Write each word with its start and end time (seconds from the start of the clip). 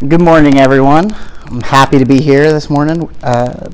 Good 0.00 0.20
morning, 0.20 0.58
everyone. 0.58 1.14
I'm 1.44 1.60
happy 1.60 2.00
to 2.00 2.04
be 2.04 2.20
here 2.20 2.52
this 2.52 2.68
morning 2.68 3.08
uh, 3.22 3.70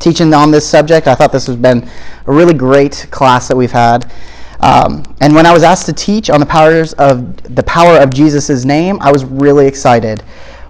teaching 0.00 0.34
on 0.34 0.50
this 0.50 0.68
subject. 0.68 1.06
I 1.06 1.14
thought 1.14 1.30
this 1.30 1.46
has 1.46 1.54
been 1.54 1.88
a 2.26 2.32
really 2.32 2.54
great 2.54 3.06
class 3.12 3.46
that 3.46 3.56
we've 3.56 3.70
had. 3.70 4.12
Um, 4.58 5.04
and 5.20 5.32
when 5.32 5.46
I 5.46 5.52
was 5.52 5.62
asked 5.62 5.86
to 5.86 5.92
teach 5.92 6.28
on 6.28 6.40
the 6.40 6.46
powers 6.46 6.92
of 6.94 7.54
the 7.54 7.62
power 7.62 7.98
of 7.98 8.10
Jesus' 8.10 8.64
name, 8.64 8.98
I 9.00 9.12
was 9.12 9.24
really 9.24 9.68
excited. 9.68 10.22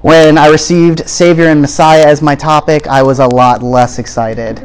When 0.03 0.37
I 0.37 0.49
received 0.49 1.09
Savior 1.09 1.47
and 1.47 1.63
Messiah 1.63 2.05
as 2.07 2.21
my 2.21 2.35
topic, 2.35 2.87
I 2.87 3.03
was 3.03 3.21
a 3.21 3.27
lot 3.27 3.63
less 3.63 3.99
excited. 3.99 4.59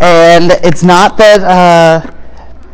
And 0.00 0.50
it's 0.64 0.82
not 0.82 1.16
that 1.18 1.40
uh, 1.42 2.15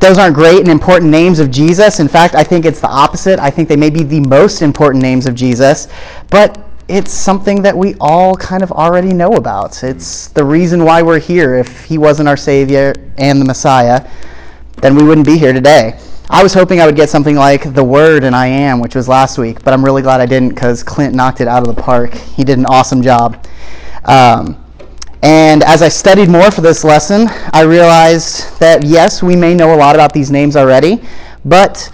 those 0.02 0.18
aren't 0.18 0.34
great 0.34 0.58
and 0.58 0.68
important 0.68 1.12
names 1.12 1.38
of 1.38 1.48
Jesus. 1.48 2.00
In 2.00 2.08
fact, 2.08 2.34
I 2.34 2.42
think 2.42 2.64
it's 2.64 2.80
the 2.80 2.88
opposite. 2.88 3.38
I 3.38 3.50
think 3.50 3.68
they 3.68 3.76
may 3.76 3.88
be 3.88 4.02
the 4.02 4.18
most 4.20 4.60
important 4.60 5.00
names 5.00 5.26
of 5.26 5.34
Jesus. 5.36 5.86
But 6.28 6.58
it's 6.88 7.12
something 7.12 7.62
that 7.62 7.76
we 7.76 7.94
all 8.00 8.34
kind 8.34 8.64
of 8.64 8.72
already 8.72 9.14
know 9.14 9.34
about. 9.34 9.84
It's 9.84 10.26
the 10.28 10.44
reason 10.44 10.84
why 10.84 11.02
we're 11.02 11.20
here. 11.20 11.54
If 11.54 11.84
he 11.84 11.98
wasn't 11.98 12.28
our 12.28 12.36
Savior 12.36 12.92
and 13.18 13.40
the 13.40 13.44
Messiah, 13.44 14.10
then 14.78 14.96
we 14.96 15.04
wouldn't 15.04 15.26
be 15.26 15.38
here 15.38 15.52
today. 15.52 15.96
I 16.28 16.42
was 16.42 16.52
hoping 16.52 16.80
I 16.80 16.86
would 16.86 16.96
get 16.96 17.08
something 17.08 17.36
like 17.36 17.72
The 17.72 17.84
Word 17.84 18.24
and 18.24 18.34
I 18.34 18.48
Am, 18.48 18.80
which 18.80 18.96
was 18.96 19.06
last 19.06 19.38
week, 19.38 19.62
but 19.62 19.72
I'm 19.72 19.84
really 19.84 20.02
glad 20.02 20.20
I 20.20 20.26
didn't 20.26 20.48
because 20.48 20.82
Clint 20.82 21.14
knocked 21.14 21.40
it 21.40 21.46
out 21.46 21.66
of 21.66 21.72
the 21.72 21.80
park. 21.80 22.12
He 22.14 22.42
did 22.42 22.58
an 22.58 22.66
awesome 22.66 23.02
job. 23.02 23.46
Um, 24.04 24.61
and 25.22 25.62
as 25.62 25.82
I 25.82 25.88
studied 25.88 26.28
more 26.28 26.50
for 26.50 26.60
this 26.62 26.82
lesson, 26.84 27.28
I 27.52 27.62
realized 27.62 28.58
that 28.58 28.84
yes, 28.84 29.22
we 29.22 29.36
may 29.36 29.54
know 29.54 29.74
a 29.74 29.76
lot 29.76 29.94
about 29.94 30.12
these 30.12 30.30
names 30.30 30.56
already, 30.56 31.00
but 31.44 31.90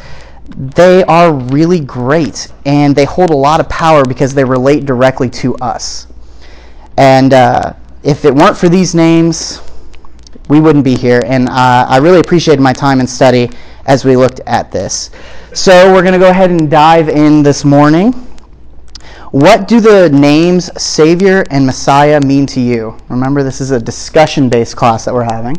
they 0.57 1.05
are 1.05 1.33
really 1.33 1.81
great 1.81 2.51
and 2.65 2.97
they 2.97 3.05
hold 3.05 3.31
a 3.31 3.37
lot 3.37 3.61
of 3.61 3.69
power 3.69 4.03
because 4.05 4.33
they 4.35 4.45
relate 4.45 4.87
directly 4.87 5.29
to 5.31 5.55
us. 5.57 6.07
And 6.97 7.35
uh, 7.35 7.75
if 8.03 8.25
it 8.25 8.35
weren't 8.35 8.57
for 8.57 8.70
these 8.70 8.95
names, 8.95 9.61
we 10.48 10.59
wouldn't 10.61 10.85
be 10.85 10.97
here. 10.97 11.23
And 11.27 11.48
uh, 11.48 11.87
I 11.89 11.98
really 11.98 12.20
appreciated 12.20 12.63
my 12.63 12.73
time 12.73 12.98
and 13.01 13.09
study 13.09 13.51
as 13.87 14.05
we 14.05 14.17
looked 14.17 14.41
at 14.47 14.73
this. 14.73 15.11
So 15.53 15.92
we're 15.92 16.03
going 16.03 16.15
to 16.15 16.19
go 16.19 16.31
ahead 16.31 16.51
and 16.51 16.70
dive 16.70 17.09
in 17.09 17.42
this 17.42 17.65
morning. 17.65 18.28
What 19.31 19.69
do 19.69 19.79
the 19.79 20.09
names 20.09 20.71
Savior 20.83 21.45
and 21.51 21.67
Messiah 21.67 22.19
mean 22.19 22.47
to 22.47 22.61
you? 22.61 22.97
Remember, 23.11 23.43
this 23.43 23.61
is 23.61 23.73
a 23.73 23.79
discussion 23.79 24.48
based 24.48 24.75
class 24.75 25.05
that 25.05 25.12
we're 25.12 25.23
having. 25.23 25.55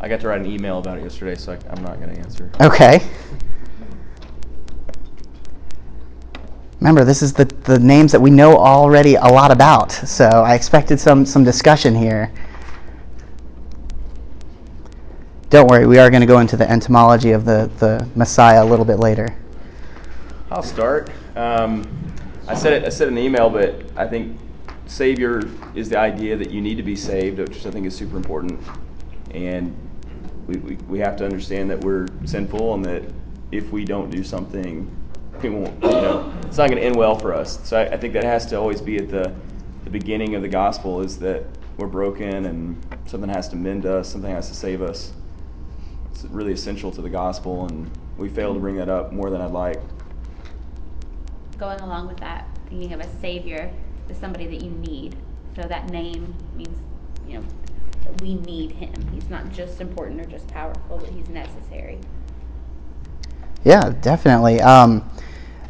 I 0.00 0.08
got 0.08 0.20
to 0.20 0.28
write 0.28 0.42
an 0.42 0.46
email 0.46 0.78
about 0.78 0.98
it 0.98 1.02
yesterday, 1.02 1.34
so 1.34 1.52
I, 1.52 1.76
am 1.76 1.82
not 1.82 1.98
going 1.98 2.14
to 2.14 2.20
answer. 2.20 2.52
Okay. 2.60 3.00
Remember, 6.78 7.04
this 7.04 7.20
is 7.20 7.32
the, 7.32 7.46
the 7.64 7.80
names 7.80 8.12
that 8.12 8.20
we 8.20 8.30
know 8.30 8.56
already 8.56 9.16
a 9.16 9.26
lot 9.26 9.50
about, 9.50 9.90
so 9.90 10.26
I 10.28 10.54
expected 10.54 11.00
some, 11.00 11.26
some 11.26 11.42
discussion 11.42 11.96
here. 11.96 12.32
Don't 15.54 15.68
worry, 15.68 15.86
we 15.86 15.98
are 15.98 16.10
going 16.10 16.20
to 16.20 16.26
go 16.26 16.40
into 16.40 16.56
the 16.56 16.68
etymology 16.68 17.30
of 17.30 17.44
the, 17.44 17.70
the 17.78 18.04
Messiah 18.16 18.64
a 18.64 18.66
little 18.66 18.84
bit 18.84 18.98
later. 18.98 19.36
I'll 20.50 20.64
start. 20.64 21.10
Um, 21.36 21.86
I 22.48 22.56
said 22.56 22.72
it. 22.72 22.84
I 22.84 22.88
said 22.88 23.06
in 23.06 23.14
the 23.14 23.22
email, 23.22 23.48
but 23.48 23.84
I 23.94 24.04
think 24.08 24.36
Savior 24.86 25.42
is 25.76 25.88
the 25.88 25.96
idea 25.96 26.36
that 26.36 26.50
you 26.50 26.60
need 26.60 26.74
to 26.74 26.82
be 26.82 26.96
saved, 26.96 27.38
which 27.38 27.64
I 27.66 27.70
think 27.70 27.86
is 27.86 27.94
super 27.94 28.16
important. 28.16 28.60
And 29.30 29.76
we, 30.48 30.56
we, 30.56 30.74
we 30.88 30.98
have 30.98 31.16
to 31.18 31.24
understand 31.24 31.70
that 31.70 31.80
we're 31.82 32.08
sinful 32.24 32.74
and 32.74 32.84
that 32.86 33.04
if 33.52 33.70
we 33.70 33.84
don't 33.84 34.10
do 34.10 34.24
something, 34.24 34.90
we 35.40 35.50
won't, 35.50 35.80
you 35.84 35.88
know, 35.88 36.34
it's 36.46 36.56
not 36.56 36.68
going 36.68 36.80
to 36.80 36.84
end 36.84 36.96
well 36.96 37.16
for 37.16 37.32
us. 37.32 37.60
So 37.62 37.78
I, 37.78 37.92
I 37.92 37.96
think 37.96 38.12
that 38.14 38.24
has 38.24 38.44
to 38.46 38.56
always 38.56 38.80
be 38.80 38.96
at 38.96 39.08
the, 39.08 39.32
the 39.84 39.90
beginning 39.90 40.34
of 40.34 40.42
the 40.42 40.48
gospel 40.48 41.00
is 41.00 41.16
that 41.20 41.44
we're 41.76 41.86
broken 41.86 42.46
and 42.46 42.98
something 43.06 43.30
has 43.30 43.48
to 43.50 43.56
mend 43.56 43.86
us, 43.86 44.08
something 44.08 44.32
has 44.32 44.48
to 44.48 44.54
save 44.56 44.82
us. 44.82 45.12
It's 46.14 46.24
really 46.26 46.52
essential 46.52 46.92
to 46.92 47.02
the 47.02 47.10
gospel, 47.10 47.66
and 47.66 47.90
we 48.16 48.28
fail 48.28 48.54
to 48.54 48.60
bring 48.60 48.76
that 48.76 48.88
up 48.88 49.12
more 49.12 49.30
than 49.30 49.40
I'd 49.40 49.50
like. 49.50 49.80
Going 51.58 51.80
along 51.80 52.06
with 52.06 52.18
that, 52.18 52.46
thinking 52.68 52.92
of 52.92 53.00
a 53.00 53.20
savior 53.20 53.68
as 54.08 54.16
somebody 54.16 54.46
that 54.46 54.64
you 54.64 54.70
need. 54.70 55.16
So 55.56 55.62
that 55.62 55.88
name 55.90 56.32
means, 56.54 56.78
you 57.26 57.38
know, 57.38 57.44
we 58.20 58.36
need 58.36 58.72
him. 58.72 58.92
He's 59.12 59.28
not 59.28 59.50
just 59.50 59.80
important 59.80 60.20
or 60.20 60.24
just 60.24 60.46
powerful, 60.48 60.98
but 60.98 61.08
he's 61.08 61.28
necessary. 61.28 61.98
Yeah, 63.64 63.92
definitely. 64.00 64.60
Um, 64.60 65.10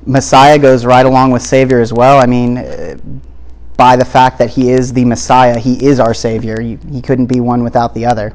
Messiah 0.04 0.58
goes 0.58 0.84
right 0.84 1.06
along 1.06 1.30
with 1.30 1.40
Savior 1.40 1.80
as 1.80 1.92
well. 1.92 2.20
I 2.20 2.26
mean, 2.26 2.58
uh, 2.58 2.98
by 3.78 3.96
the 3.96 4.04
fact 4.04 4.38
that 4.40 4.50
he 4.50 4.70
is 4.70 4.92
the 4.92 5.06
Messiah, 5.06 5.58
he 5.58 5.86
is 5.86 6.00
our 6.00 6.12
Savior. 6.12 6.60
He, 6.60 6.78
he 6.92 7.00
couldn't 7.00 7.26
be 7.26 7.40
one 7.40 7.64
without 7.64 7.94
the 7.94 8.04
other. 8.04 8.34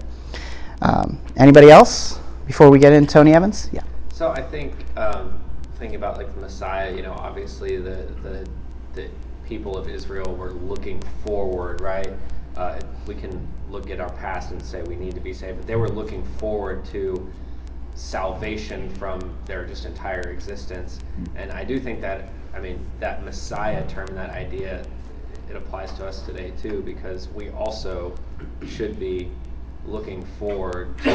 Um, 0.82 1.20
anybody 1.38 1.70
else 1.70 2.20
before 2.48 2.70
we 2.70 2.80
get 2.80 2.94
in? 2.94 3.06
Tony 3.06 3.34
Evans? 3.34 3.70
Yeah. 3.72 3.84
So 4.14 4.30
I 4.32 4.42
think 4.42 4.74
um, 4.98 5.40
thinking 5.78 5.96
about 5.96 6.18
like 6.18 6.34
the 6.34 6.42
Messiah, 6.42 6.96
you 6.96 7.02
know, 7.02 7.14
obviously 7.14 7.78
the, 7.78 8.08
the 8.24 8.48
the 8.94 9.10
people 9.46 9.78
of 9.78 9.90
Israel 9.90 10.36
were 10.36 10.52
looking 10.52 11.02
forward, 11.26 11.82
right? 11.82 12.12
Uh, 12.56 12.80
we 13.08 13.16
can 13.16 13.48
look 13.70 13.90
at 13.90 14.00
our 14.00 14.12
past 14.14 14.52
and 14.52 14.62
say 14.62 14.82
we 14.84 14.96
need 14.96 15.16
to 15.16 15.22
be 15.22 15.34
saved, 15.34 15.58
but 15.58 15.68
they 15.68 15.76
were 15.76 15.90
looking 15.90 16.24
forward 16.38 16.86
to 16.86 17.32
salvation 17.96 18.90
from 18.96 19.20
their 19.46 19.66
just 19.66 19.86
entire 19.86 20.30
existence. 20.30 21.00
And 21.36 21.52
I 21.52 21.64
do 21.64 21.80
think 21.80 22.02
that, 22.02 22.30
I 22.54 22.60
mean, 22.60 22.86
that 23.00 23.24
Messiah 23.24 23.88
term, 23.88 24.08
that 24.16 24.30
idea, 24.30 24.86
it 25.50 25.56
applies 25.56 25.92
to 25.94 26.06
us 26.06 26.22
today 26.22 26.52
too, 26.62 26.82
because 26.84 27.28
we 27.30 27.50
also 27.50 28.16
should 28.68 29.00
be 29.00 29.32
looking 29.90 30.24
forward 30.38 30.98
to, 31.00 31.10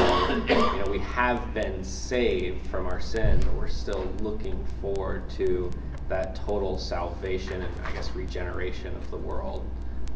you 0.49 0.55
know, 0.55 0.89
we 0.91 0.99
have 0.99 1.55
been 1.55 1.83
saved 1.85 2.67
from 2.67 2.87
our 2.87 3.01
sin, 3.01 3.41
but 3.41 3.55
we're 3.55 3.69
still 3.69 4.13
looking 4.21 4.63
forward 4.81 5.29
to 5.31 5.71
that 6.09 6.35
total 6.35 6.77
salvation 6.77 7.63
and, 7.63 7.73
I 7.85 7.93
guess, 7.93 8.11
regeneration 8.15 8.95
of 8.95 9.11
the 9.11 9.17
world. 9.17 9.65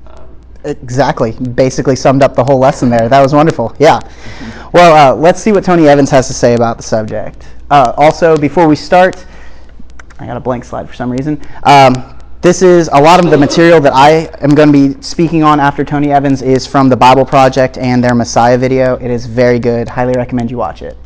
Um, 0.06 0.36
exactly. 0.64 1.32
Basically 1.32 1.96
summed 1.96 2.22
up 2.22 2.34
the 2.34 2.44
whole 2.44 2.58
lesson 2.58 2.90
there. 2.90 3.08
That 3.08 3.22
was 3.22 3.32
wonderful. 3.32 3.74
Yeah. 3.78 4.00
Well, 4.72 5.14
uh, 5.14 5.16
let's 5.16 5.40
see 5.40 5.52
what 5.52 5.64
Tony 5.64 5.88
Evans 5.88 6.10
has 6.10 6.26
to 6.26 6.34
say 6.34 6.54
about 6.54 6.76
the 6.76 6.82
subject. 6.82 7.46
Uh, 7.70 7.92
also, 7.96 8.36
before 8.36 8.66
we 8.66 8.76
start, 8.76 9.24
I 10.18 10.26
got 10.26 10.36
a 10.36 10.40
blank 10.40 10.64
slide 10.64 10.88
for 10.88 10.94
some 10.94 11.10
reason. 11.10 11.40
Um, 11.62 12.17
this 12.40 12.62
is 12.62 12.88
a 12.92 13.00
lot 13.00 13.24
of 13.24 13.30
the 13.32 13.36
material 13.36 13.80
that 13.80 13.92
I 13.92 14.30
am 14.40 14.50
going 14.50 14.72
to 14.72 14.94
be 14.94 15.02
speaking 15.02 15.42
on 15.42 15.58
after 15.58 15.84
Tony 15.84 16.12
Evans 16.12 16.40
is 16.40 16.66
from 16.66 16.88
the 16.88 16.96
Bible 16.96 17.24
Project 17.24 17.78
and 17.78 18.02
their 18.02 18.14
Messiah 18.14 18.56
video. 18.56 18.94
It 18.96 19.10
is 19.10 19.26
very 19.26 19.58
good. 19.58 19.88
Highly 19.88 20.12
recommend 20.12 20.50
you 20.50 20.56
watch 20.56 20.82
it. 20.82 20.96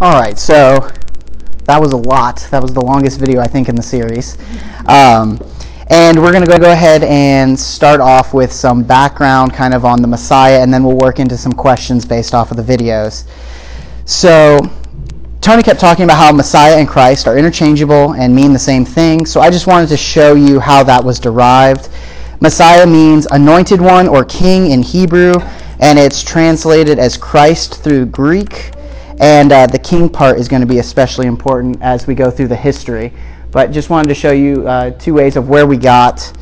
All 0.00 0.12
right, 0.12 0.38
so 0.38 0.88
that 1.64 1.80
was 1.80 1.90
a 1.90 1.96
lot. 1.96 2.46
That 2.52 2.62
was 2.62 2.72
the 2.72 2.80
longest 2.80 3.18
video, 3.18 3.40
I 3.40 3.48
think, 3.48 3.68
in 3.68 3.74
the 3.74 3.82
series. 3.82 4.38
Um, 4.86 5.40
and 5.90 6.22
we're 6.22 6.30
going 6.30 6.44
to 6.44 6.58
go 6.60 6.70
ahead 6.70 7.02
and 7.02 7.58
start 7.58 8.00
off 8.00 8.32
with 8.32 8.52
some 8.52 8.84
background 8.84 9.54
kind 9.54 9.74
of 9.74 9.84
on 9.84 10.00
the 10.00 10.06
Messiah, 10.06 10.60
and 10.60 10.72
then 10.72 10.84
we'll 10.84 10.96
work 10.98 11.18
into 11.18 11.36
some 11.36 11.50
questions 11.50 12.04
based 12.04 12.32
off 12.32 12.52
of 12.52 12.56
the 12.56 12.62
videos. 12.62 13.24
So, 14.04 14.60
Tony 15.40 15.64
kept 15.64 15.80
talking 15.80 16.04
about 16.04 16.18
how 16.18 16.30
Messiah 16.30 16.76
and 16.76 16.86
Christ 16.86 17.26
are 17.26 17.36
interchangeable 17.36 18.14
and 18.14 18.32
mean 18.32 18.52
the 18.52 18.58
same 18.60 18.84
thing, 18.84 19.26
so 19.26 19.40
I 19.40 19.50
just 19.50 19.66
wanted 19.66 19.88
to 19.88 19.96
show 19.96 20.36
you 20.36 20.60
how 20.60 20.84
that 20.84 21.02
was 21.02 21.18
derived. 21.18 21.88
Messiah 22.40 22.86
means 22.86 23.26
anointed 23.32 23.80
one 23.80 24.06
or 24.06 24.24
king 24.24 24.70
in 24.70 24.80
Hebrew, 24.80 25.34
and 25.80 25.98
it's 25.98 26.22
translated 26.22 27.00
as 27.00 27.16
Christ 27.16 27.82
through 27.82 28.06
Greek. 28.06 28.70
And 29.20 29.52
uh, 29.52 29.66
the 29.66 29.78
king 29.78 30.08
part 30.08 30.38
is 30.38 30.48
going 30.48 30.60
to 30.60 30.66
be 30.66 30.78
especially 30.78 31.26
important 31.26 31.82
as 31.82 32.06
we 32.06 32.14
go 32.14 32.30
through 32.30 32.48
the 32.48 32.56
history. 32.56 33.12
But 33.50 33.72
just 33.72 33.90
wanted 33.90 34.08
to 34.08 34.14
show 34.14 34.32
you 34.32 34.66
uh, 34.68 34.90
two 34.90 35.14
ways 35.14 35.36
of 35.36 35.48
where 35.48 35.66
we 35.66 35.76
got 35.76 36.32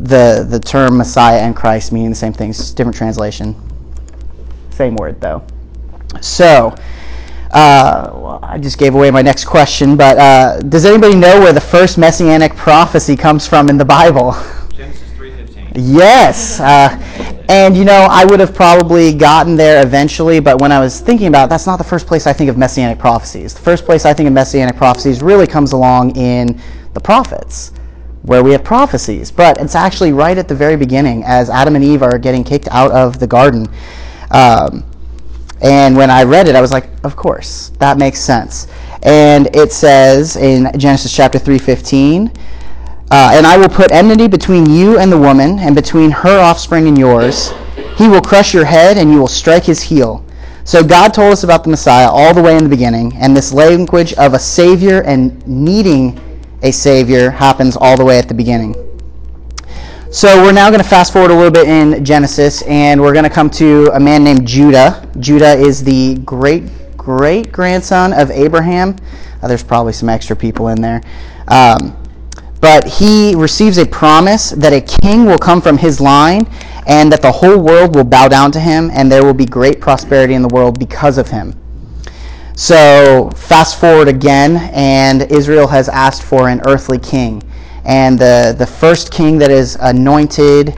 the, 0.00 0.46
the 0.48 0.58
term 0.58 0.96
Messiah 0.96 1.40
and 1.40 1.54
Christ 1.54 1.92
meaning 1.92 2.10
the 2.10 2.16
same 2.16 2.32
things, 2.32 2.72
different 2.72 2.96
translation. 2.96 3.54
Same 4.70 4.94
word, 4.96 5.20
though. 5.20 5.44
So, 6.20 6.74
uh, 7.52 8.10
well, 8.12 8.40
I 8.42 8.58
just 8.58 8.78
gave 8.78 8.94
away 8.94 9.10
my 9.10 9.22
next 9.22 9.44
question, 9.44 9.96
but 9.96 10.18
uh, 10.18 10.60
does 10.60 10.84
anybody 10.84 11.16
know 11.16 11.40
where 11.40 11.52
the 11.52 11.60
first 11.60 11.98
messianic 11.98 12.54
prophecy 12.56 13.16
comes 13.16 13.46
from 13.46 13.68
in 13.68 13.76
the 13.76 13.84
Bible? 13.84 14.32
Genesis 14.72 15.10
3.15. 15.12 15.72
Yes. 15.74 16.60
Uh, 16.60 16.96
and, 17.48 17.74
you 17.74 17.84
know, 17.84 18.06
I 18.10 18.26
would 18.26 18.40
have 18.40 18.54
probably 18.54 19.14
gotten 19.14 19.56
there 19.56 19.82
eventually, 19.82 20.38
but 20.38 20.60
when 20.60 20.70
I 20.70 20.80
was 20.80 21.00
thinking 21.00 21.28
about 21.28 21.46
it, 21.46 21.48
that's 21.48 21.66
not 21.66 21.78
the 21.78 21.84
first 21.84 22.06
place 22.06 22.26
I 22.26 22.32
think 22.32 22.50
of 22.50 22.58
messianic 22.58 22.98
prophecies. 22.98 23.54
The 23.54 23.60
first 23.60 23.86
place 23.86 24.04
I 24.04 24.12
think 24.12 24.26
of 24.26 24.34
messianic 24.34 24.76
prophecies 24.76 25.22
really 25.22 25.46
comes 25.46 25.72
along 25.72 26.14
in 26.16 26.60
the 26.92 27.00
prophets, 27.00 27.72
where 28.22 28.44
we 28.44 28.52
have 28.52 28.62
prophecies. 28.62 29.30
But 29.30 29.58
it's 29.58 29.74
actually 29.74 30.12
right 30.12 30.36
at 30.36 30.46
the 30.46 30.54
very 30.54 30.76
beginning 30.76 31.24
as 31.24 31.48
Adam 31.48 31.74
and 31.74 31.82
Eve 31.82 32.02
are 32.02 32.18
getting 32.18 32.44
kicked 32.44 32.68
out 32.68 32.90
of 32.92 33.18
the 33.18 33.26
garden. 33.26 33.66
Um, 34.30 34.84
and 35.62 35.96
when 35.96 36.10
I 36.10 36.24
read 36.24 36.48
it, 36.48 36.54
I 36.54 36.60
was 36.60 36.70
like, 36.70 36.88
of 37.02 37.16
course, 37.16 37.70
that 37.78 37.96
makes 37.96 38.20
sense. 38.20 38.68
And 39.04 39.54
it 39.56 39.72
says 39.72 40.36
in 40.36 40.70
Genesis 40.78 41.14
chapter 41.14 41.38
3:15, 41.38 42.30
uh, 43.10 43.30
and 43.32 43.46
I 43.46 43.56
will 43.56 43.68
put 43.68 43.90
enmity 43.92 44.28
between 44.28 44.68
you 44.68 44.98
and 44.98 45.10
the 45.10 45.18
woman, 45.18 45.58
and 45.58 45.74
between 45.74 46.10
her 46.10 46.38
offspring 46.40 46.88
and 46.88 46.98
yours. 46.98 47.52
He 47.96 48.08
will 48.08 48.20
crush 48.20 48.54
your 48.54 48.64
head, 48.64 48.98
and 48.98 49.10
you 49.10 49.18
will 49.18 49.28
strike 49.28 49.64
his 49.64 49.82
heel. 49.82 50.24
So 50.64 50.84
God 50.84 51.14
told 51.14 51.32
us 51.32 51.44
about 51.44 51.64
the 51.64 51.70
Messiah 51.70 52.08
all 52.08 52.34
the 52.34 52.42
way 52.42 52.56
in 52.56 52.62
the 52.62 52.68
beginning, 52.68 53.16
and 53.16 53.36
this 53.36 53.52
language 53.52 54.12
of 54.14 54.34
a 54.34 54.38
Savior 54.38 55.02
and 55.02 55.46
needing 55.46 56.20
a 56.62 56.70
Savior 56.70 57.30
happens 57.30 57.76
all 57.76 57.96
the 57.96 58.04
way 58.04 58.18
at 58.18 58.28
the 58.28 58.34
beginning. 58.34 58.74
So 60.10 60.42
we're 60.42 60.52
now 60.52 60.70
going 60.70 60.82
to 60.82 60.88
fast 60.88 61.12
forward 61.12 61.30
a 61.30 61.34
little 61.34 61.50
bit 61.50 61.68
in 61.68 62.04
Genesis, 62.04 62.62
and 62.62 63.00
we're 63.00 63.12
going 63.12 63.24
to 63.24 63.30
come 63.30 63.50
to 63.50 63.90
a 63.94 64.00
man 64.00 64.24
named 64.24 64.46
Judah. 64.46 65.06
Judah 65.20 65.52
is 65.52 65.82
the 65.82 66.16
great 66.24 66.64
great 66.96 67.50
grandson 67.50 68.12
of 68.12 68.30
Abraham. 68.30 68.94
Uh, 69.42 69.48
there's 69.48 69.62
probably 69.62 69.94
some 69.94 70.10
extra 70.10 70.36
people 70.36 70.68
in 70.68 70.82
there. 70.82 71.00
Um, 71.48 71.96
but 72.60 72.86
he 72.86 73.34
receives 73.34 73.78
a 73.78 73.86
promise 73.86 74.50
that 74.50 74.72
a 74.72 74.80
king 74.80 75.24
will 75.24 75.38
come 75.38 75.60
from 75.60 75.78
his 75.78 76.00
line 76.00 76.46
and 76.86 77.12
that 77.12 77.22
the 77.22 77.30
whole 77.30 77.58
world 77.58 77.94
will 77.94 78.04
bow 78.04 78.28
down 78.28 78.50
to 78.52 78.60
him 78.60 78.90
and 78.92 79.10
there 79.10 79.24
will 79.24 79.34
be 79.34 79.44
great 79.44 79.80
prosperity 79.80 80.34
in 80.34 80.42
the 80.42 80.48
world 80.48 80.78
because 80.78 81.18
of 81.18 81.28
him. 81.28 81.54
So, 82.54 83.30
fast 83.36 83.78
forward 83.78 84.08
again, 84.08 84.56
and 84.72 85.30
Israel 85.30 85.68
has 85.68 85.88
asked 85.88 86.24
for 86.24 86.48
an 86.48 86.60
earthly 86.66 86.98
king. 86.98 87.40
And 87.84 88.18
the, 88.18 88.54
the 88.58 88.66
first 88.66 89.12
king 89.12 89.38
that 89.38 89.52
is 89.52 89.76
anointed 89.80 90.76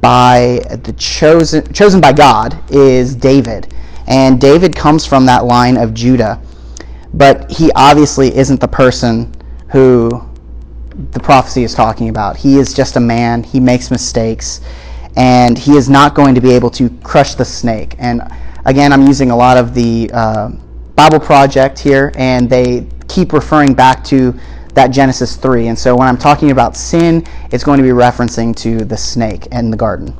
by 0.00 0.60
the 0.84 0.94
chosen 0.96 1.70
chosen 1.72 2.00
by 2.00 2.12
God 2.12 2.58
is 2.70 3.16
David. 3.16 3.74
And 4.06 4.40
David 4.40 4.76
comes 4.76 5.04
from 5.04 5.26
that 5.26 5.44
line 5.46 5.76
of 5.76 5.94
Judah. 5.94 6.40
But 7.12 7.50
he 7.50 7.72
obviously 7.74 8.34
isn't 8.36 8.60
the 8.60 8.68
person 8.68 9.32
who 9.70 10.22
the 11.12 11.20
prophecy 11.20 11.64
is 11.64 11.74
talking 11.74 12.08
about. 12.08 12.36
He 12.36 12.58
is 12.58 12.72
just 12.72 12.96
a 12.96 13.00
man, 13.00 13.42
he 13.42 13.60
makes 13.60 13.90
mistakes, 13.90 14.60
and 15.16 15.58
he 15.58 15.76
is 15.76 15.88
not 15.88 16.14
going 16.14 16.34
to 16.34 16.40
be 16.40 16.52
able 16.52 16.70
to 16.70 16.88
crush 17.02 17.34
the 17.34 17.44
snake. 17.44 17.94
And 17.98 18.22
again, 18.64 18.92
I'm 18.92 19.06
using 19.06 19.30
a 19.30 19.36
lot 19.36 19.56
of 19.56 19.74
the 19.74 20.10
uh, 20.12 20.50
Bible 20.94 21.20
Project 21.20 21.78
here, 21.78 22.12
and 22.16 22.48
they 22.48 22.86
keep 23.08 23.32
referring 23.32 23.74
back 23.74 24.04
to 24.04 24.38
that 24.74 24.88
Genesis 24.88 25.36
3. 25.36 25.68
And 25.68 25.78
so 25.78 25.96
when 25.96 26.08
I'm 26.08 26.18
talking 26.18 26.50
about 26.50 26.76
sin, 26.76 27.24
it's 27.52 27.64
going 27.64 27.78
to 27.78 27.82
be 27.82 27.90
referencing 27.90 28.54
to 28.56 28.84
the 28.84 28.96
snake 28.96 29.46
in 29.46 29.70
the 29.70 29.76
garden. 29.76 30.16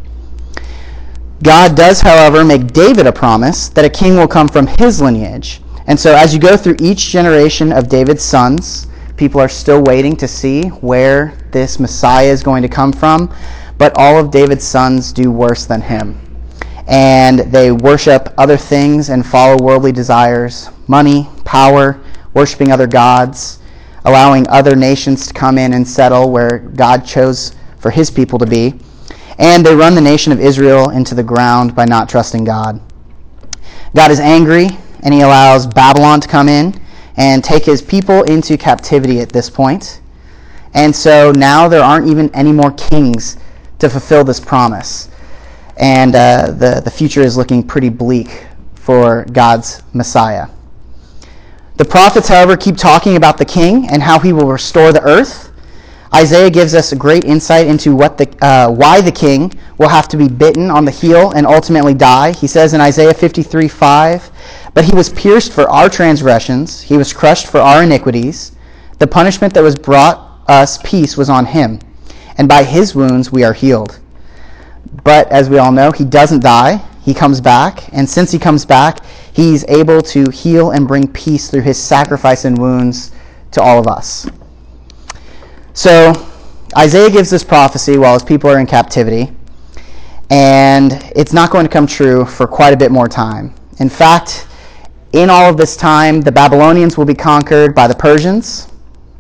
God 1.43 1.77
does, 1.77 2.01
however, 2.01 2.45
make 2.45 2.69
David 2.69 3.07
a 3.07 3.13
promise 3.13 3.69
that 3.71 3.85
a 3.85 3.91
king 3.91 4.17
will 4.17 4.29
come 4.29 4.49
from 4.49 4.69
his 4.79 5.01
lineage. 5.01 5.61
And 5.87 5.99
so 5.99 6.15
as 6.15 6.33
you 6.33 6.41
go 6.41 6.57
through 6.57 6.77
each 6.81 7.11
generation 7.11 7.73
of 7.73 7.89
David's 7.89 8.23
sons, 8.25 8.87
People 9.17 9.41
are 9.41 9.49
still 9.49 9.81
waiting 9.83 10.17
to 10.17 10.27
see 10.27 10.69
where 10.69 11.39
this 11.53 11.79
Messiah 11.79 12.27
is 12.27 12.43
going 12.43 12.63
to 12.63 12.69
come 12.69 12.93
from, 12.93 13.33
but 13.79 13.97
all 13.97 14.19
of 14.19 14.33
David's 14.33 14.65
sons 14.65 15.13
do 15.13 15.31
worse 15.31 15.67
than 15.67 15.81
him. 15.81 16.21
And 16.89 17.39
they 17.39 17.71
worship 17.71 18.35
other 18.39 18.57
things 18.57 19.11
and 19.11 19.25
follow 19.25 19.57
worldly 19.63 19.93
desires 19.93 20.71
money, 20.89 21.29
power, 21.45 22.01
worshiping 22.35 22.73
other 22.73 22.89
gods, 22.89 23.61
allowing 24.05 24.49
other 24.49 24.75
nations 24.75 25.29
to 25.29 25.33
come 25.33 25.59
in 25.59 25.75
and 25.75 25.87
settle 25.87 26.31
where 26.31 26.59
God 26.59 27.07
chose 27.07 27.55
for 27.79 27.91
his 27.91 28.11
people 28.11 28.39
to 28.41 28.47
be. 28.47 28.75
And 29.39 29.65
they 29.65 29.75
run 29.75 29.95
the 29.95 30.01
nation 30.01 30.33
of 30.33 30.41
Israel 30.41 30.91
into 30.91 31.15
the 31.15 31.23
ground 31.23 31.75
by 31.75 31.85
not 31.85 32.09
trusting 32.09 32.45
God. 32.45 32.81
God 33.95 34.11
is 34.11 34.21
angry, 34.21 34.69
and 35.05 35.15
he 35.15 35.21
allows 35.21 35.67
Babylon 35.67 36.21
to 36.21 36.29
come 36.29 36.49
in 36.49 36.84
and 37.17 37.43
take 37.45 37.65
his 37.65 37.81
people 37.81 38.23
into 38.25 38.57
captivity 38.57 39.21
at 39.21 39.31
this 39.31 39.49
point. 39.49 40.01
And 40.75 40.95
so 40.95 41.31
now 41.33 41.69
there 41.69 41.83
aren't 41.83 42.09
even 42.09 42.35
any 42.35 42.53
more 42.53 42.73
kings 42.73 43.37
to 43.79 43.89
fulfill 43.89 44.25
this 44.25 44.41
promise. 44.41 45.09
And 45.77 46.15
uh, 46.15 46.53
the, 46.53 46.81
the 46.85 46.91
future 46.91 47.21
is 47.21 47.37
looking 47.37 47.63
pretty 47.67 47.89
bleak 47.89 48.47
for 48.75 49.25
God's 49.33 49.83
Messiah. 49.93 50.49
The 51.77 51.85
prophets, 51.85 52.29
however, 52.29 52.57
keep 52.57 52.77
talking 52.77 53.17
about 53.17 53.39
the 53.39 53.45
king 53.45 53.89
and 53.89 54.03
how 54.03 54.19
he 54.19 54.33
will 54.33 54.47
restore 54.47 54.93
the 54.93 55.03
earth. 55.03 55.51
Isaiah 56.15 56.51
gives 56.51 56.75
us 56.75 56.93
a 56.93 56.97
great 56.97 57.25
insight 57.25 57.67
into 57.67 57.97
what 57.97 58.17
the, 58.17 58.29
uh, 58.41 58.71
why 58.71 59.01
the 59.01 59.11
king 59.11 59.53
will 59.79 59.89
have 59.89 60.07
to 60.09 60.17
be 60.17 60.29
bitten 60.29 60.71
on 60.71 60.85
the 60.85 60.93
heel 60.93 61.33
and 61.33 61.45
ultimately 61.45 61.93
die. 61.93 62.31
He 62.31 62.47
says 62.47 62.75
in 62.75 62.81
Isaiah 62.81 63.13
53 63.13 63.67
5, 63.67 64.31
but 64.75 64.85
he 64.85 64.95
was 64.95 65.09
pierced 65.09 65.53
for 65.53 65.71
our 65.71 65.89
transgressions, 65.89 66.83
he 66.83 66.97
was 66.97 67.13
crushed 67.13 67.47
for 67.47 67.61
our 67.61 67.85
iniquities. 67.85 68.53
The 68.99 69.07
punishment 69.07 69.55
that 69.55 69.63
was 69.63 69.77
brought 69.77 70.41
us 70.49 70.79
peace 70.85 71.17
was 71.17 71.31
on 71.31 71.47
him, 71.47 71.79
and 72.39 72.49
by 72.49 72.65
his 72.65 72.95
wounds 72.95 73.31
we 73.31 73.45
are 73.45 73.53
healed. 73.53 74.01
But 75.05 75.31
as 75.31 75.49
we 75.49 75.59
all 75.59 75.73
know, 75.73 75.93
he 75.93 76.05
doesn't 76.05 76.41
die. 76.41 76.83
He 77.03 77.15
comes 77.15 77.41
back, 77.41 77.93
and 77.93 78.09
since 78.09 78.33
he 78.33 78.39
comes 78.39 78.65
back, 78.65 79.05
he's 79.33 79.65
able 79.69 80.01
to 80.03 80.29
heal 80.31 80.73
and 80.73 80.89
bring 80.89 81.07
peace 81.09 81.51
through 81.51 81.63
his 81.63 81.79
sacrifice 81.79 82.45
and 82.45 82.59
wounds 82.59 83.13
to 83.53 83.63
all 83.63 83.79
of 83.79 83.87
us. 83.87 84.27
So, 85.73 86.13
Isaiah 86.77 87.11
gives 87.11 87.31
this 87.31 87.45
prophecy 87.45 87.99
while 87.99 88.15
his 88.15 88.25
people 88.25 88.51
are 88.51 88.59
in 88.59 88.67
captivity, 88.67 89.31
and 90.31 90.93
it's 91.15 91.33
not 91.33 91.51
going 91.51 91.65
to 91.65 91.71
come 91.71 91.87
true 91.87 92.25
for 92.25 92.47
quite 92.47 92.73
a 92.73 92.77
bit 92.77 92.91
more 92.91 93.07
time. 93.07 93.55
In 93.79 93.89
fact, 93.89 94.47
in 95.15 95.31
all 95.31 95.49
of 95.49 95.57
this 95.57 95.77
time, 95.77 96.21
the 96.21 96.33
Babylonians 96.33 96.99
will 96.99 97.05
be 97.05 97.15
conquered 97.15 97.73
by 97.73 97.87
the 97.87 97.95
Persians, 97.95 98.67